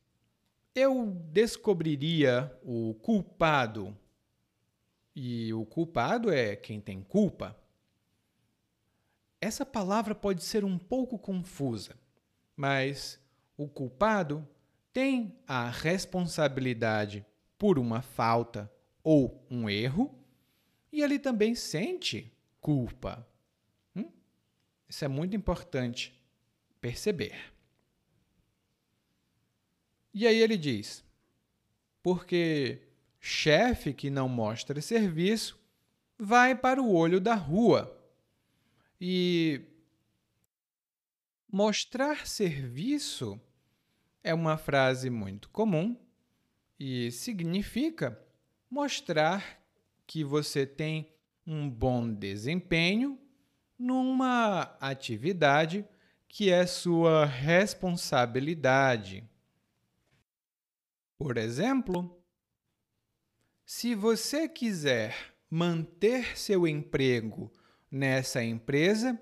Eu 0.79 1.05
descobriria 1.31 2.55
o 2.61 2.93
culpado. 3.01 3.97
E 5.15 5.51
o 5.51 5.65
culpado 5.65 6.31
é 6.31 6.55
quem 6.55 6.79
tem 6.79 7.01
culpa. 7.01 7.59
Essa 9.41 9.65
palavra 9.65 10.13
pode 10.13 10.43
ser 10.43 10.63
um 10.63 10.77
pouco 10.77 11.17
confusa, 11.17 11.97
mas 12.55 13.19
o 13.57 13.67
culpado 13.67 14.47
tem 14.93 15.35
a 15.47 15.67
responsabilidade 15.67 17.25
por 17.57 17.79
uma 17.79 18.03
falta 18.03 18.71
ou 19.03 19.43
um 19.49 19.67
erro 19.67 20.15
e 20.91 21.01
ele 21.01 21.17
também 21.17 21.55
sente 21.55 22.31
culpa. 22.61 23.27
Hum? 23.95 24.11
Isso 24.87 25.03
é 25.03 25.07
muito 25.07 25.35
importante 25.35 26.23
perceber. 26.79 27.56
E 30.19 30.25
aí 30.25 30.41
ele 30.41 30.57
diz: 30.57 31.05
porque 32.01 32.81
chefe 33.19 33.93
que 33.93 34.09
não 34.09 34.27
mostra 34.27 34.81
serviço 34.81 35.59
vai 36.17 36.55
para 36.55 36.81
o 36.81 36.91
olho 36.91 37.21
da 37.21 37.35
rua. 37.35 37.95
E 38.99 39.61
mostrar 41.47 42.25
serviço 42.25 43.39
é 44.23 44.33
uma 44.33 44.57
frase 44.57 45.11
muito 45.11 45.49
comum 45.49 45.95
e 46.79 47.11
significa 47.11 48.19
mostrar 48.71 49.63
que 50.07 50.23
você 50.23 50.65
tem 50.65 51.13
um 51.45 51.69
bom 51.69 52.11
desempenho 52.11 53.19
numa 53.77 54.75
atividade 54.81 55.85
que 56.27 56.49
é 56.49 56.65
sua 56.65 57.23
responsabilidade. 57.23 59.23
Por 61.17 61.37
exemplo, 61.37 62.23
se 63.65 63.95
você 63.95 64.47
quiser 64.47 65.33
manter 65.49 66.37
seu 66.37 66.67
emprego 66.67 67.51
nessa 67.89 68.43
empresa, 68.43 69.19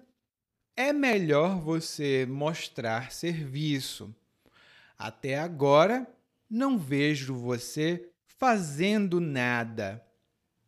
é 0.76 0.92
melhor 0.92 1.60
você 1.60 2.26
mostrar 2.26 3.12
serviço 3.12 4.14
até 4.98 5.40
agora, 5.40 6.06
não 6.50 6.78
vejo 6.78 7.34
você 7.34 8.10
fazendo 8.26 9.20
nada. 9.20 10.06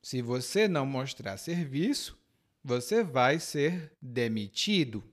Se 0.02 0.22
você 0.22 0.68
não 0.68 0.86
mostrar 0.86 1.38
serviço, 1.38 2.18
você 2.64 3.04
vai 3.04 3.40
ser 3.40 3.92
demitido. 4.02 5.04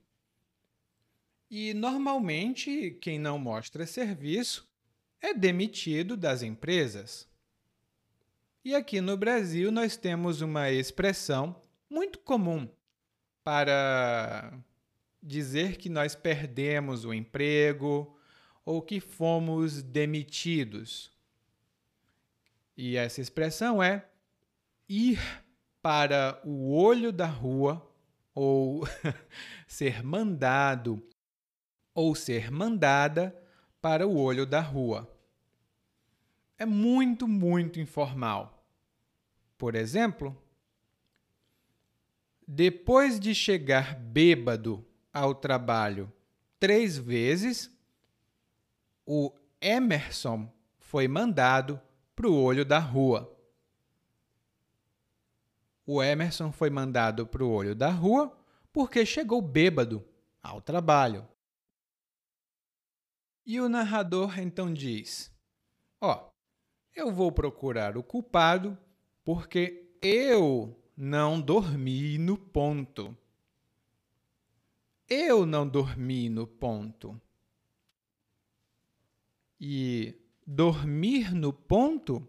E 1.51 1.73
normalmente, 1.73 2.97
quem 3.01 3.19
não 3.19 3.37
mostra 3.37 3.85
serviço 3.85 4.67
é 5.21 5.33
demitido 5.33 6.15
das 6.15 6.41
empresas. 6.41 7.27
E 8.63 8.73
aqui 8.73 8.99
no 8.99 9.15
Brasil, 9.15 9.71
nós 9.71 9.95
temos 9.95 10.41
uma 10.41 10.71
expressão 10.71 11.61
muito 11.89 12.19
comum 12.19 12.67
para 13.43 14.57
dizer 15.21 15.77
que 15.77 15.89
nós 15.89 16.15
perdemos 16.15 17.05
o 17.05 17.13
emprego 17.13 18.17
ou 18.65 18.81
que 18.81 18.99
fomos 18.99 19.81
demitidos. 19.83 21.11
E 22.75 22.97
essa 22.97 23.21
expressão 23.21 23.81
é 23.81 24.07
ir 24.89 25.19
para 25.81 26.41
o 26.43 26.73
olho 26.75 27.11
da 27.11 27.27
rua 27.27 27.87
ou 28.33 28.83
ser 29.67 30.03
mandado 30.03 31.07
ou 31.93 32.15
ser 32.15 32.51
mandada 32.51 33.35
para 33.85 34.07
o 34.07 34.17
olho 34.17 34.47
da 34.47 34.61
rua. 34.61 35.07
É 36.57 36.65
muito, 36.65 37.27
muito 37.27 37.79
informal. 37.79 38.65
Por 39.59 39.75
exemplo, 39.75 40.35
depois 42.47 43.19
de 43.19 43.35
chegar 43.35 43.93
bêbado 43.93 44.83
ao 45.13 45.35
trabalho 45.35 46.11
três 46.59 46.97
vezes, 46.97 47.69
o 49.05 49.31
Emerson 49.61 50.51
foi 50.79 51.07
mandado 51.07 51.79
para 52.15 52.27
o 52.27 52.41
olho 52.41 52.65
da 52.65 52.79
rua. 52.79 53.37
O 55.85 56.01
Emerson 56.01 56.51
foi 56.51 56.71
mandado 56.71 57.27
para 57.27 57.43
o 57.43 57.51
olho 57.51 57.75
da 57.75 57.91
rua 57.91 58.35
porque 58.73 59.05
chegou 59.05 59.43
bêbado 59.43 60.03
ao 60.41 60.59
trabalho. 60.59 61.34
E 63.45 63.59
o 63.59 63.69
narrador 63.69 64.39
então 64.39 64.73
diz: 64.73 65.31
Ó, 66.01 66.13
oh, 66.13 66.31
eu 66.95 67.11
vou 67.11 67.31
procurar 67.31 67.95
o 67.95 68.03
culpado 68.03 68.77
porque 69.23 69.95
eu 70.01 70.81
não 70.97 71.39
dormi 71.39 72.17
no 72.17 72.37
ponto. 72.37 73.15
Eu 75.07 75.45
não 75.45 75.67
dormi 75.67 76.29
no 76.29 76.47
ponto. 76.47 77.21
E 79.59 80.15
dormir 80.45 81.33
no 81.33 81.53
ponto 81.53 82.27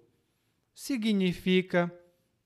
significa 0.74 1.92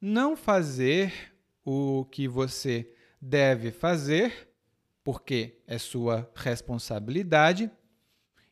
não 0.00 0.36
fazer 0.36 1.34
o 1.64 2.04
que 2.04 2.28
você 2.28 2.94
deve 3.20 3.72
fazer 3.72 4.48
porque 5.02 5.60
é 5.66 5.78
sua 5.78 6.30
responsabilidade, 6.34 7.70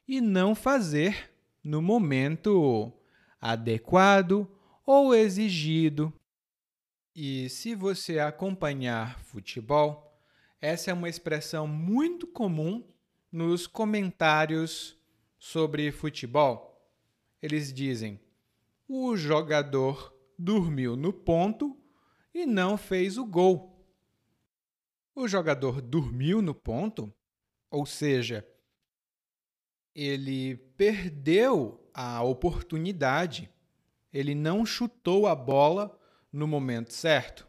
e 0.08 0.22
não 0.22 0.54
fazer 0.54 1.30
no 1.62 1.82
momento 1.82 2.90
adequado 3.38 4.50
ou 4.86 5.14
exigido. 5.14 6.10
E 7.14 7.48
se 7.50 7.74
você 7.74 8.18
acompanhar 8.18 9.20
futebol, 9.20 10.18
essa 10.60 10.90
é 10.90 10.94
uma 10.94 11.08
expressão 11.08 11.66
muito 11.66 12.26
comum 12.26 12.82
nos 13.30 13.66
comentários 13.66 14.96
sobre 15.38 15.92
futebol. 15.92 16.90
Eles 17.42 17.72
dizem: 17.72 18.18
o 18.88 19.16
jogador 19.16 20.14
dormiu 20.38 20.96
no 20.96 21.12
ponto 21.12 21.76
e 22.32 22.46
não 22.46 22.78
fez 22.78 23.18
o 23.18 23.26
gol. 23.26 23.84
O 25.14 25.28
jogador 25.28 25.82
dormiu 25.82 26.40
no 26.40 26.54
ponto, 26.54 27.12
ou 27.70 27.84
seja, 27.84 28.46
ele 30.00 30.56
perdeu 30.76 31.90
a 31.92 32.22
oportunidade, 32.22 33.50
ele 34.12 34.32
não 34.32 34.64
chutou 34.64 35.26
a 35.26 35.34
bola 35.34 35.98
no 36.32 36.46
momento 36.46 36.92
certo, 36.94 37.44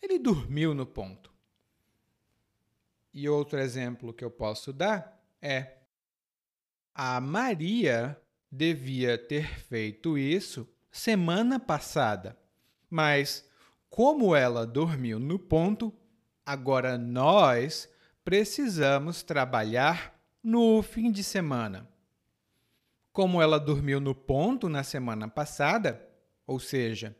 ele 0.00 0.18
dormiu 0.18 0.72
no 0.72 0.86
ponto. 0.86 1.30
E 3.12 3.28
outro 3.28 3.58
exemplo 3.58 4.14
que 4.14 4.24
eu 4.24 4.30
posso 4.30 4.72
dar 4.72 5.22
é: 5.42 5.76
a 6.94 7.20
Maria 7.20 8.18
devia 8.50 9.18
ter 9.18 9.60
feito 9.60 10.16
isso 10.16 10.66
semana 10.90 11.60
passada, 11.60 12.34
mas 12.88 13.46
como 13.90 14.34
ela 14.34 14.66
dormiu 14.66 15.18
no 15.18 15.38
ponto, 15.38 15.92
agora 16.46 16.96
nós 16.96 17.90
precisamos 18.24 19.22
trabalhar 19.22 20.18
no 20.42 20.82
fim 20.82 21.12
de 21.12 21.22
semana. 21.22 21.89
Como 23.12 23.42
ela 23.42 23.58
dormiu 23.58 24.00
no 24.00 24.14
ponto 24.14 24.68
na 24.68 24.82
semana 24.82 25.28
passada, 25.28 26.06
ou 26.46 26.60
seja, 26.60 27.16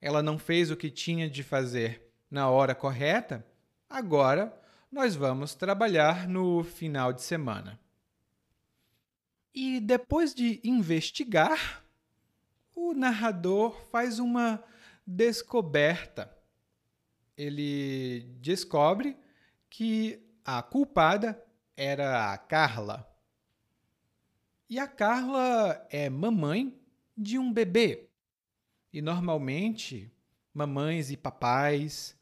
ela 0.00 0.22
não 0.22 0.38
fez 0.38 0.70
o 0.70 0.76
que 0.76 0.90
tinha 0.90 1.28
de 1.28 1.42
fazer 1.42 2.12
na 2.30 2.48
hora 2.48 2.74
correta, 2.74 3.46
agora 3.88 4.54
nós 4.90 5.16
vamos 5.16 5.54
trabalhar 5.54 6.28
no 6.28 6.62
final 6.62 7.12
de 7.12 7.22
semana. 7.22 7.80
E 9.54 9.80
depois 9.80 10.34
de 10.34 10.60
investigar, 10.64 11.84
o 12.74 12.92
narrador 12.92 13.80
faz 13.90 14.18
uma 14.18 14.62
descoberta. 15.06 16.34
Ele 17.36 18.36
descobre 18.40 19.16
que 19.70 20.20
a 20.44 20.62
culpada 20.62 21.40
era 21.76 22.32
a 22.32 22.38
Carla. 22.38 23.08
E 24.68 24.78
a 24.78 24.88
Carla 24.88 25.86
é 25.90 26.08
mamãe 26.08 26.78
de 27.16 27.38
um 27.38 27.52
bebê. 27.52 28.08
E 28.92 29.02
normalmente, 29.02 30.10
mamães 30.52 31.10
e 31.10 31.16
papais 31.16 32.18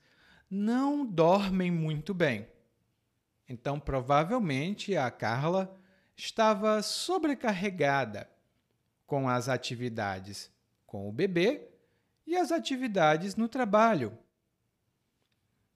não 0.50 1.06
dormem 1.06 1.70
muito 1.70 2.12
bem. 2.12 2.48
Então, 3.48 3.78
provavelmente, 3.78 4.96
a 4.96 5.10
Carla 5.10 5.78
estava 6.16 6.82
sobrecarregada 6.82 8.28
com 9.06 9.28
as 9.28 9.48
atividades 9.48 10.50
com 10.86 11.08
o 11.08 11.12
bebê 11.12 11.68
e 12.26 12.36
as 12.36 12.52
atividades 12.52 13.34
no 13.34 13.48
trabalho. 13.48 14.18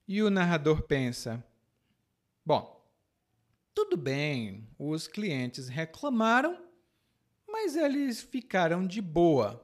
E 0.07 0.21
o 0.21 0.29
narrador 0.29 0.83
pensa: 0.83 1.43
bom, 2.45 2.76
tudo 3.77 3.95
bem, 3.95 4.67
os 4.79 5.07
clientes 5.07 5.67
reclamaram, 5.67 6.67
mas 7.47 7.75
eles 7.75 8.19
ficaram 8.19 8.87
de 8.87 8.99
boa. 8.99 9.63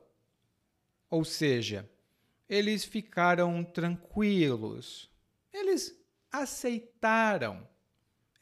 Ou 1.10 1.26
seja, 1.26 1.90
eles 2.48 2.86
ficaram 2.86 3.64
tranquilos, 3.64 5.10
eles 5.52 6.00
aceitaram, 6.32 7.68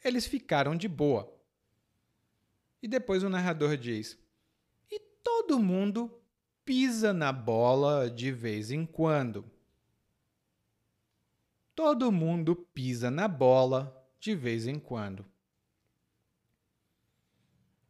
eles 0.04 0.26
ficaram 0.26 0.76
de 0.76 0.86
boa. 0.88 1.34
E 2.82 2.86
depois 2.86 3.22
o 3.22 3.30
narrador 3.30 3.78
diz: 3.78 4.18
e 4.90 5.00
todo 5.00 5.58
mundo 5.58 6.20
pisa 6.66 7.14
na 7.14 7.32
bola 7.32 8.10
de 8.10 8.30
vez 8.30 8.70
em 8.70 8.84
quando. 8.84 9.50
Todo 11.74 12.12
mundo 12.12 12.54
pisa 12.54 13.10
na 13.10 13.26
bola 13.26 14.06
de 14.20 14.34
vez 14.34 14.66
em 14.66 14.78
quando. 14.78 15.31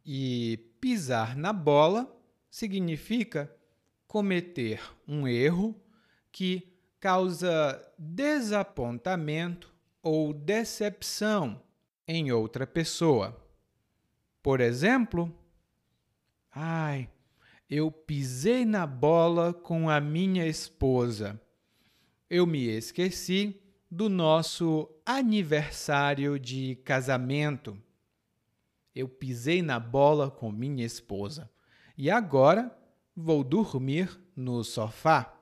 E 0.05 0.57
pisar 0.81 1.35
na 1.35 1.53
bola 1.53 2.13
significa 2.49 3.53
cometer 4.07 4.81
um 5.07 5.27
erro 5.27 5.75
que 6.31 6.73
causa 6.99 7.81
desapontamento 7.97 9.73
ou 10.01 10.33
decepção 10.33 11.61
em 12.07 12.31
outra 12.31 12.67
pessoa. 12.67 13.41
Por 14.41 14.59
exemplo, 14.59 15.33
ai, 16.51 17.09
eu 17.69 17.91
pisei 17.91 18.65
na 18.65 18.85
bola 18.85 19.53
com 19.53 19.89
a 19.89 19.99
minha 19.99 20.45
esposa. 20.45 21.41
Eu 22.29 22.45
me 22.45 22.67
esqueci 22.67 23.59
do 23.89 24.09
nosso 24.09 24.89
aniversário 25.05 26.37
de 26.37 26.75
casamento. 26.83 27.77
Eu 28.95 29.09
pisei 29.09 29.61
na 29.61 29.79
bola 29.79 30.29
com 30.29 30.51
minha 30.51 30.85
esposa 30.85 31.49
e 31.97 32.09
agora 32.09 32.75
vou 33.15 33.43
dormir 33.43 34.19
no 34.35 34.63
sofá. 34.63 35.37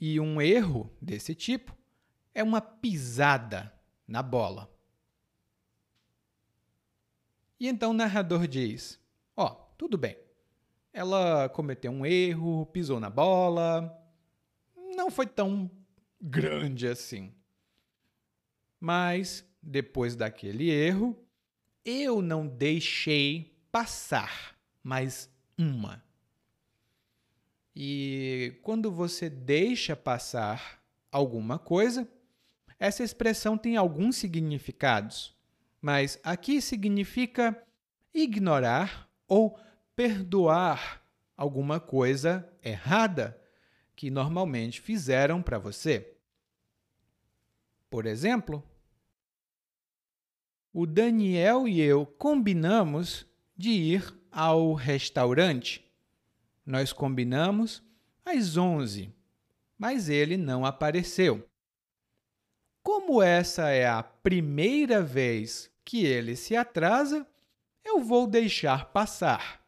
E 0.00 0.18
um 0.18 0.40
erro 0.40 0.92
desse 1.00 1.34
tipo 1.34 1.76
é 2.34 2.42
uma 2.42 2.60
pisada 2.60 3.72
na 4.06 4.22
bola. 4.22 4.70
E 7.58 7.68
então 7.68 7.92
o 7.92 7.94
narrador 7.94 8.46
diz: 8.46 9.00
Ó, 9.36 9.46
oh, 9.46 9.54
tudo 9.78 9.96
bem. 9.96 10.18
Ela 10.92 11.48
cometeu 11.48 11.90
um 11.90 12.04
erro, 12.04 12.66
pisou 12.66 13.00
na 13.00 13.10
bola. 13.10 14.00
Não 14.94 15.10
foi 15.10 15.26
tão 15.26 15.70
grande 16.20 16.86
assim. 16.86 17.34
Mas, 18.78 19.44
depois 19.66 20.16
daquele 20.16 20.70
erro, 20.70 21.16
eu 21.84 22.20
não 22.22 22.46
deixei 22.46 23.56
passar 23.70 24.56
mais 24.82 25.30
uma. 25.58 26.02
E 27.74 28.58
quando 28.62 28.90
você 28.90 29.28
deixa 29.28 29.96
passar 29.96 30.82
alguma 31.10 31.58
coisa, 31.58 32.08
essa 32.78 33.02
expressão 33.02 33.58
tem 33.58 33.76
alguns 33.76 34.16
significados 34.16 35.34
mas 35.84 36.18
aqui 36.24 36.62
significa 36.62 37.62
ignorar 38.14 39.06
ou 39.28 39.60
perdoar 39.94 41.04
alguma 41.36 41.78
coisa 41.78 42.50
errada 42.62 43.38
que 43.94 44.08
normalmente 44.10 44.80
fizeram 44.80 45.42
para 45.42 45.58
você. 45.58 46.16
Por 47.90 48.06
exemplo, 48.06 48.64
o 50.74 50.86
Daniel 50.86 51.68
e 51.68 51.80
eu 51.80 52.04
combinamos 52.04 53.24
de 53.56 53.70
ir 53.70 54.12
ao 54.32 54.74
restaurante. 54.74 55.88
Nós 56.66 56.92
combinamos 56.92 57.80
às 58.24 58.56
11, 58.56 59.14
mas 59.78 60.08
ele 60.08 60.36
não 60.36 60.66
apareceu. 60.66 61.48
Como 62.82 63.22
essa 63.22 63.70
é 63.70 63.86
a 63.86 64.02
primeira 64.02 65.00
vez 65.00 65.70
que 65.84 66.04
ele 66.04 66.34
se 66.34 66.56
atrasa, 66.56 67.24
eu 67.84 68.00
vou 68.00 68.26
deixar 68.26 68.86
passar. 68.86 69.64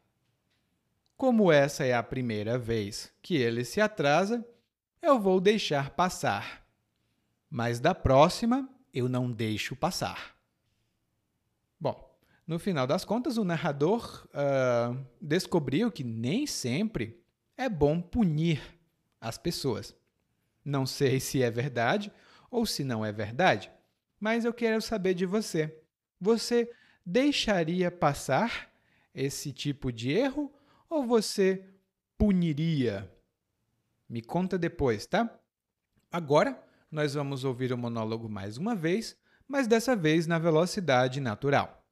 Como 1.17 1.53
essa 1.53 1.85
é 1.85 1.95
a 1.95 2.03
primeira 2.03 2.59
vez 2.59 3.13
que 3.23 3.37
ele 3.37 3.65
se 3.65 3.81
atrasa, 3.81 4.45
eu 5.01 5.21
vou 5.21 5.41
deixar 5.41 5.91
passar. 5.91 6.67
Mas 7.49 7.79
da 7.79 7.95
próxima, 7.95 8.69
eu 8.93 9.09
não 9.09 9.31
deixo 9.31 9.77
passar. 9.77 10.36
No 12.47 12.61
final 12.61 12.87
das 12.87 13.05
contas, 13.05 13.37
o 13.39 13.45
narrador 13.45 14.27
uh, 14.27 14.97
descobriu 15.21 15.91
que 15.91 16.05
nem 16.05 16.47
sempre 16.47 17.21
é 17.57 17.69
bom 17.69 18.01
punir 18.01 18.63
as 19.21 19.37
pessoas. 19.37 19.95
Não 20.65 20.87
sei 20.87 21.19
se 21.19 21.43
é 21.43 21.51
verdade 21.51 22.13
ou 22.49 22.65
se 22.65 22.85
não 22.85 23.05
é 23.05 23.11
verdade, 23.11 23.71
mas 24.21 24.45
eu 24.45 24.53
quero 24.55 24.81
saber 24.81 25.15
de 25.15 25.27
você. 25.27 25.77
Você 26.21 26.71
deixaria 27.05 27.91
passar 27.91 28.71
esse 29.13 29.53
tipo 29.53 29.91
de 29.91 30.13
erro 30.13 30.53
ou 30.89 31.05
você 31.05 31.65
puniria? 32.17 33.11
Me 34.09 34.23
conta 34.23 34.57
depois, 34.57 35.05
tá? 35.05 35.37
Agora, 36.13 36.63
nós 36.91 37.15
vamos 37.15 37.43
ouvir 37.43 37.73
o 37.73 37.79
monólogo 37.79 38.29
mais 38.29 38.57
uma 38.57 38.77
vez, 38.77 39.17
mas 39.49 39.67
dessa 39.67 39.97
vez 39.97 40.29
na 40.29 40.39
velocidade 40.39 41.21
natural. 41.21 41.86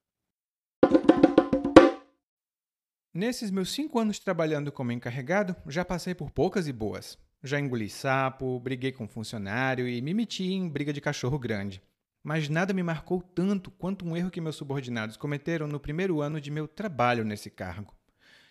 Nesses 3.16 3.48
meus 3.48 3.70
cinco 3.70 4.00
anos 4.00 4.18
trabalhando 4.18 4.72
como 4.72 4.90
encarregado, 4.90 5.54
já 5.68 5.84
passei 5.84 6.16
por 6.16 6.32
poucas 6.32 6.66
e 6.66 6.72
boas. 6.72 7.16
Já 7.44 7.60
engoli 7.60 7.88
sapo, 7.88 8.58
briguei 8.58 8.90
com 8.90 9.06
funcionário 9.06 9.86
e 9.86 10.02
me 10.02 10.12
meti 10.12 10.52
em 10.52 10.68
briga 10.68 10.92
de 10.92 11.00
cachorro 11.00 11.38
grande. 11.38 11.80
Mas 12.24 12.48
nada 12.48 12.74
me 12.74 12.82
marcou 12.82 13.22
tanto 13.22 13.70
quanto 13.70 14.04
um 14.04 14.16
erro 14.16 14.32
que 14.32 14.40
meus 14.40 14.56
subordinados 14.56 15.16
cometeram 15.16 15.68
no 15.68 15.78
primeiro 15.78 16.20
ano 16.20 16.40
de 16.40 16.50
meu 16.50 16.66
trabalho 16.66 17.24
nesse 17.24 17.50
cargo. 17.50 17.94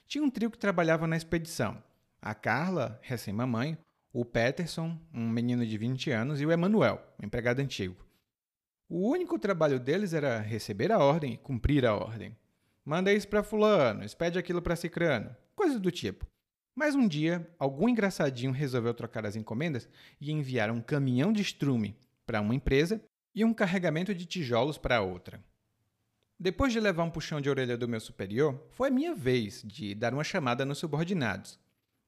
Tinha 0.08 0.24
um 0.24 0.30
trio 0.30 0.50
que 0.50 0.58
trabalhava 0.58 1.08
na 1.08 1.18
expedição. 1.18 1.84
A 2.22 2.34
Carla, 2.34 2.98
recém-mamãe, 3.02 3.78
o 4.14 4.24
Peterson, 4.24 4.98
um 5.14 5.28
menino 5.28 5.66
de 5.66 5.78
20 5.78 6.10
anos, 6.12 6.40
e 6.40 6.46
o 6.46 6.52
Emanuel, 6.54 7.02
um 7.22 7.26
empregado 7.26 7.60
antigo. 7.60 7.98
O 8.88 9.10
único 9.10 9.38
trabalho 9.38 9.78
deles 9.78 10.14
era 10.14 10.40
receber 10.40 10.90
a 10.90 11.00
ordem 11.00 11.34
e 11.34 11.38
cumprir 11.38 11.86
a 11.86 11.94
ordem. 11.94 12.34
Manda 12.86 13.14
isso 13.14 13.28
para 13.28 13.44
fulano, 13.44 14.04
expede 14.04 14.38
aquilo 14.38 14.62
para 14.62 14.76
cicrano, 14.76 15.36
coisas 15.56 15.80
do 15.80 15.90
tipo. 15.90 16.28
Mas 16.76 16.96
um 16.96 17.08
dia, 17.08 17.48
algum 17.60 17.88
engraçadinho 17.88 18.52
resolveu 18.52 18.94
trocar 18.94 19.26
as 19.26 19.36
encomendas 19.36 19.88
e 20.20 20.32
enviar 20.32 20.72
um 20.72 20.82
caminhão 20.82 21.32
de 21.32 21.42
estrume 21.42 21.96
para 22.26 22.42
uma 22.42 22.56
empresa 22.56 23.02
e 23.34 23.46
um 23.46 23.54
carregamento 23.54 24.14
de 24.14 24.26
tijolos 24.26 24.78
para 24.78 25.02
outra. 25.02 25.44
Depois 26.40 26.74
de 26.74 26.80
levar 26.80 27.04
um 27.04 27.12
puxão 27.12 27.40
de 27.40 27.50
orelha 27.50 27.78
do 27.78 27.88
meu 27.88 28.00
superior, 28.00 28.68
foi 28.72 28.90
a 28.90 28.92
minha 28.92 29.16
vez 29.16 29.62
de 29.64 29.96
dar 29.96 30.14
uma 30.14 30.24
chamada 30.24 30.66
nos 30.66 30.80
subordinados. 30.80 31.60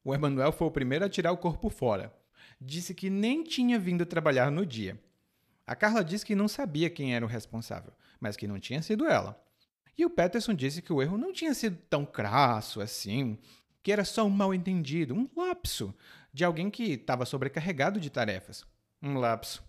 O 0.04 0.14
Emanuel 0.14 0.52
foi 0.52 0.66
o 0.66 0.70
primeiro 0.70 1.04
a 1.04 1.08
tirar 1.08 1.32
o 1.32 1.38
corpo 1.38 1.70
fora. 1.70 2.14
Disse 2.60 2.94
que 2.94 3.08
nem 3.08 3.42
tinha 3.42 3.78
vindo 3.78 4.04
trabalhar 4.04 4.50
no 4.50 4.66
dia. 4.66 5.00
A 5.66 5.74
Carla 5.74 6.04
disse 6.04 6.26
que 6.26 6.34
não 6.34 6.48
sabia 6.48 6.90
quem 6.90 7.14
era 7.14 7.24
o 7.24 7.28
responsável, 7.28 7.92
mas 8.20 8.36
que 8.36 8.46
não 8.46 8.60
tinha 8.60 8.82
sido 8.82 9.06
ela. 9.06 9.42
E 9.96 10.04
o 10.04 10.10
Peterson 10.10 10.54
disse 10.54 10.82
que 10.82 10.92
o 10.92 11.00
erro 11.00 11.16
não 11.16 11.32
tinha 11.32 11.54
sido 11.54 11.78
tão 11.88 12.04
crasso 12.04 12.80
assim, 12.80 13.38
que 13.82 13.90
era 13.90 14.04
só 14.04 14.24
um 14.24 14.30
mal-entendido, 14.30 15.14
um 15.14 15.28
lapso 15.36 15.94
de 16.32 16.44
alguém 16.44 16.70
que 16.70 16.92
estava 16.92 17.24
sobrecarregado 17.24 17.98
de 17.98 18.10
tarefas. 18.10 18.64
Um 19.02 19.18
lapso. 19.18 19.64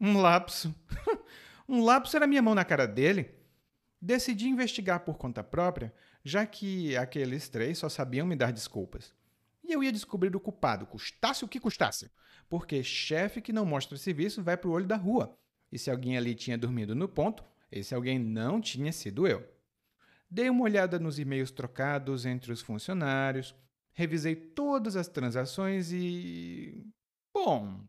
Um 0.00 0.18
lapso. 0.20 0.74
um 1.68 1.84
lapso 1.84 2.16
era 2.16 2.26
minha 2.26 2.40
mão 2.40 2.54
na 2.54 2.64
cara 2.64 2.86
dele. 2.86 3.34
Decidi 4.00 4.48
investigar 4.48 5.00
por 5.00 5.18
conta 5.18 5.42
própria, 5.42 5.92
já 6.24 6.46
que 6.46 6.96
aqueles 6.96 7.48
três 7.48 7.78
só 7.78 7.88
sabiam 7.88 8.26
me 8.26 8.36
dar 8.36 8.52
desculpas 8.52 9.12
e 9.68 9.72
eu 9.72 9.84
ia 9.84 9.92
descobrir 9.92 10.34
o 10.34 10.40
culpado, 10.40 10.86
custasse 10.86 11.44
o 11.44 11.48
que 11.48 11.60
custasse. 11.60 12.10
Porque 12.48 12.82
chefe 12.82 13.42
que 13.42 13.52
não 13.52 13.66
mostra 13.66 13.98
serviço 13.98 14.42
vai 14.42 14.56
para 14.56 14.68
o 14.68 14.72
olho 14.72 14.86
da 14.86 14.96
rua. 14.96 15.36
E 15.70 15.78
se 15.78 15.90
alguém 15.90 16.16
ali 16.16 16.34
tinha 16.34 16.56
dormido 16.56 16.94
no 16.94 17.06
ponto, 17.06 17.44
esse 17.70 17.94
alguém 17.94 18.18
não 18.18 18.60
tinha 18.60 18.90
sido 18.90 19.28
eu. 19.28 19.46
Dei 20.30 20.50
uma 20.50 20.64
olhada 20.64 20.98
nos 20.98 21.18
e-mails 21.18 21.50
trocados 21.50 22.26
entre 22.26 22.52
os 22.52 22.60
funcionários, 22.60 23.54
revisei 23.92 24.36
todas 24.36 24.96
as 24.96 25.08
transações 25.08 25.90
e. 25.92 26.86
Bom. 27.32 27.86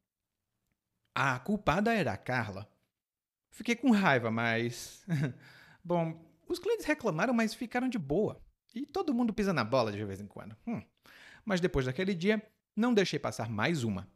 A 1.14 1.38
culpada 1.40 1.94
era 1.94 2.14
a 2.14 2.18
Carla. 2.18 2.70
Fiquei 3.52 3.76
com 3.76 3.92
raiva, 3.92 4.32
mas. 4.32 5.04
Bom, 5.84 6.26
os 6.48 6.60
clientes 6.60 6.86
reclamaram, 6.86 7.34
mas 7.34 7.54
ficaram 7.54 7.90
de 7.90 7.98
boa. 7.98 8.42
E 8.74 8.86
todo 8.86 9.14
mundo 9.14 9.34
pisa 9.34 9.52
na 9.52 9.64
bola 9.64 9.92
de 9.92 10.06
vez 10.06 10.22
em 10.22 10.28
quando. 10.28 10.56
Hum 10.66 10.82
mas 11.50 11.60
depois 11.60 11.88
daquele 11.88 12.14
dia, 12.14 12.40
não 12.76 12.94
deixei 12.94 13.18
passar 13.18 13.50
mais 13.50 13.84
uma. 13.84 14.08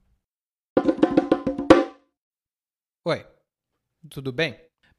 Oi, 3.06 3.28
tudo 4.10 4.32
bem? 4.32 4.73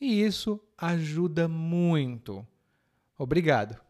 e 0.00 0.22
isso 0.22 0.60
ajuda 0.76 1.48
muito. 1.48 2.46
Obrigado. 3.16 3.87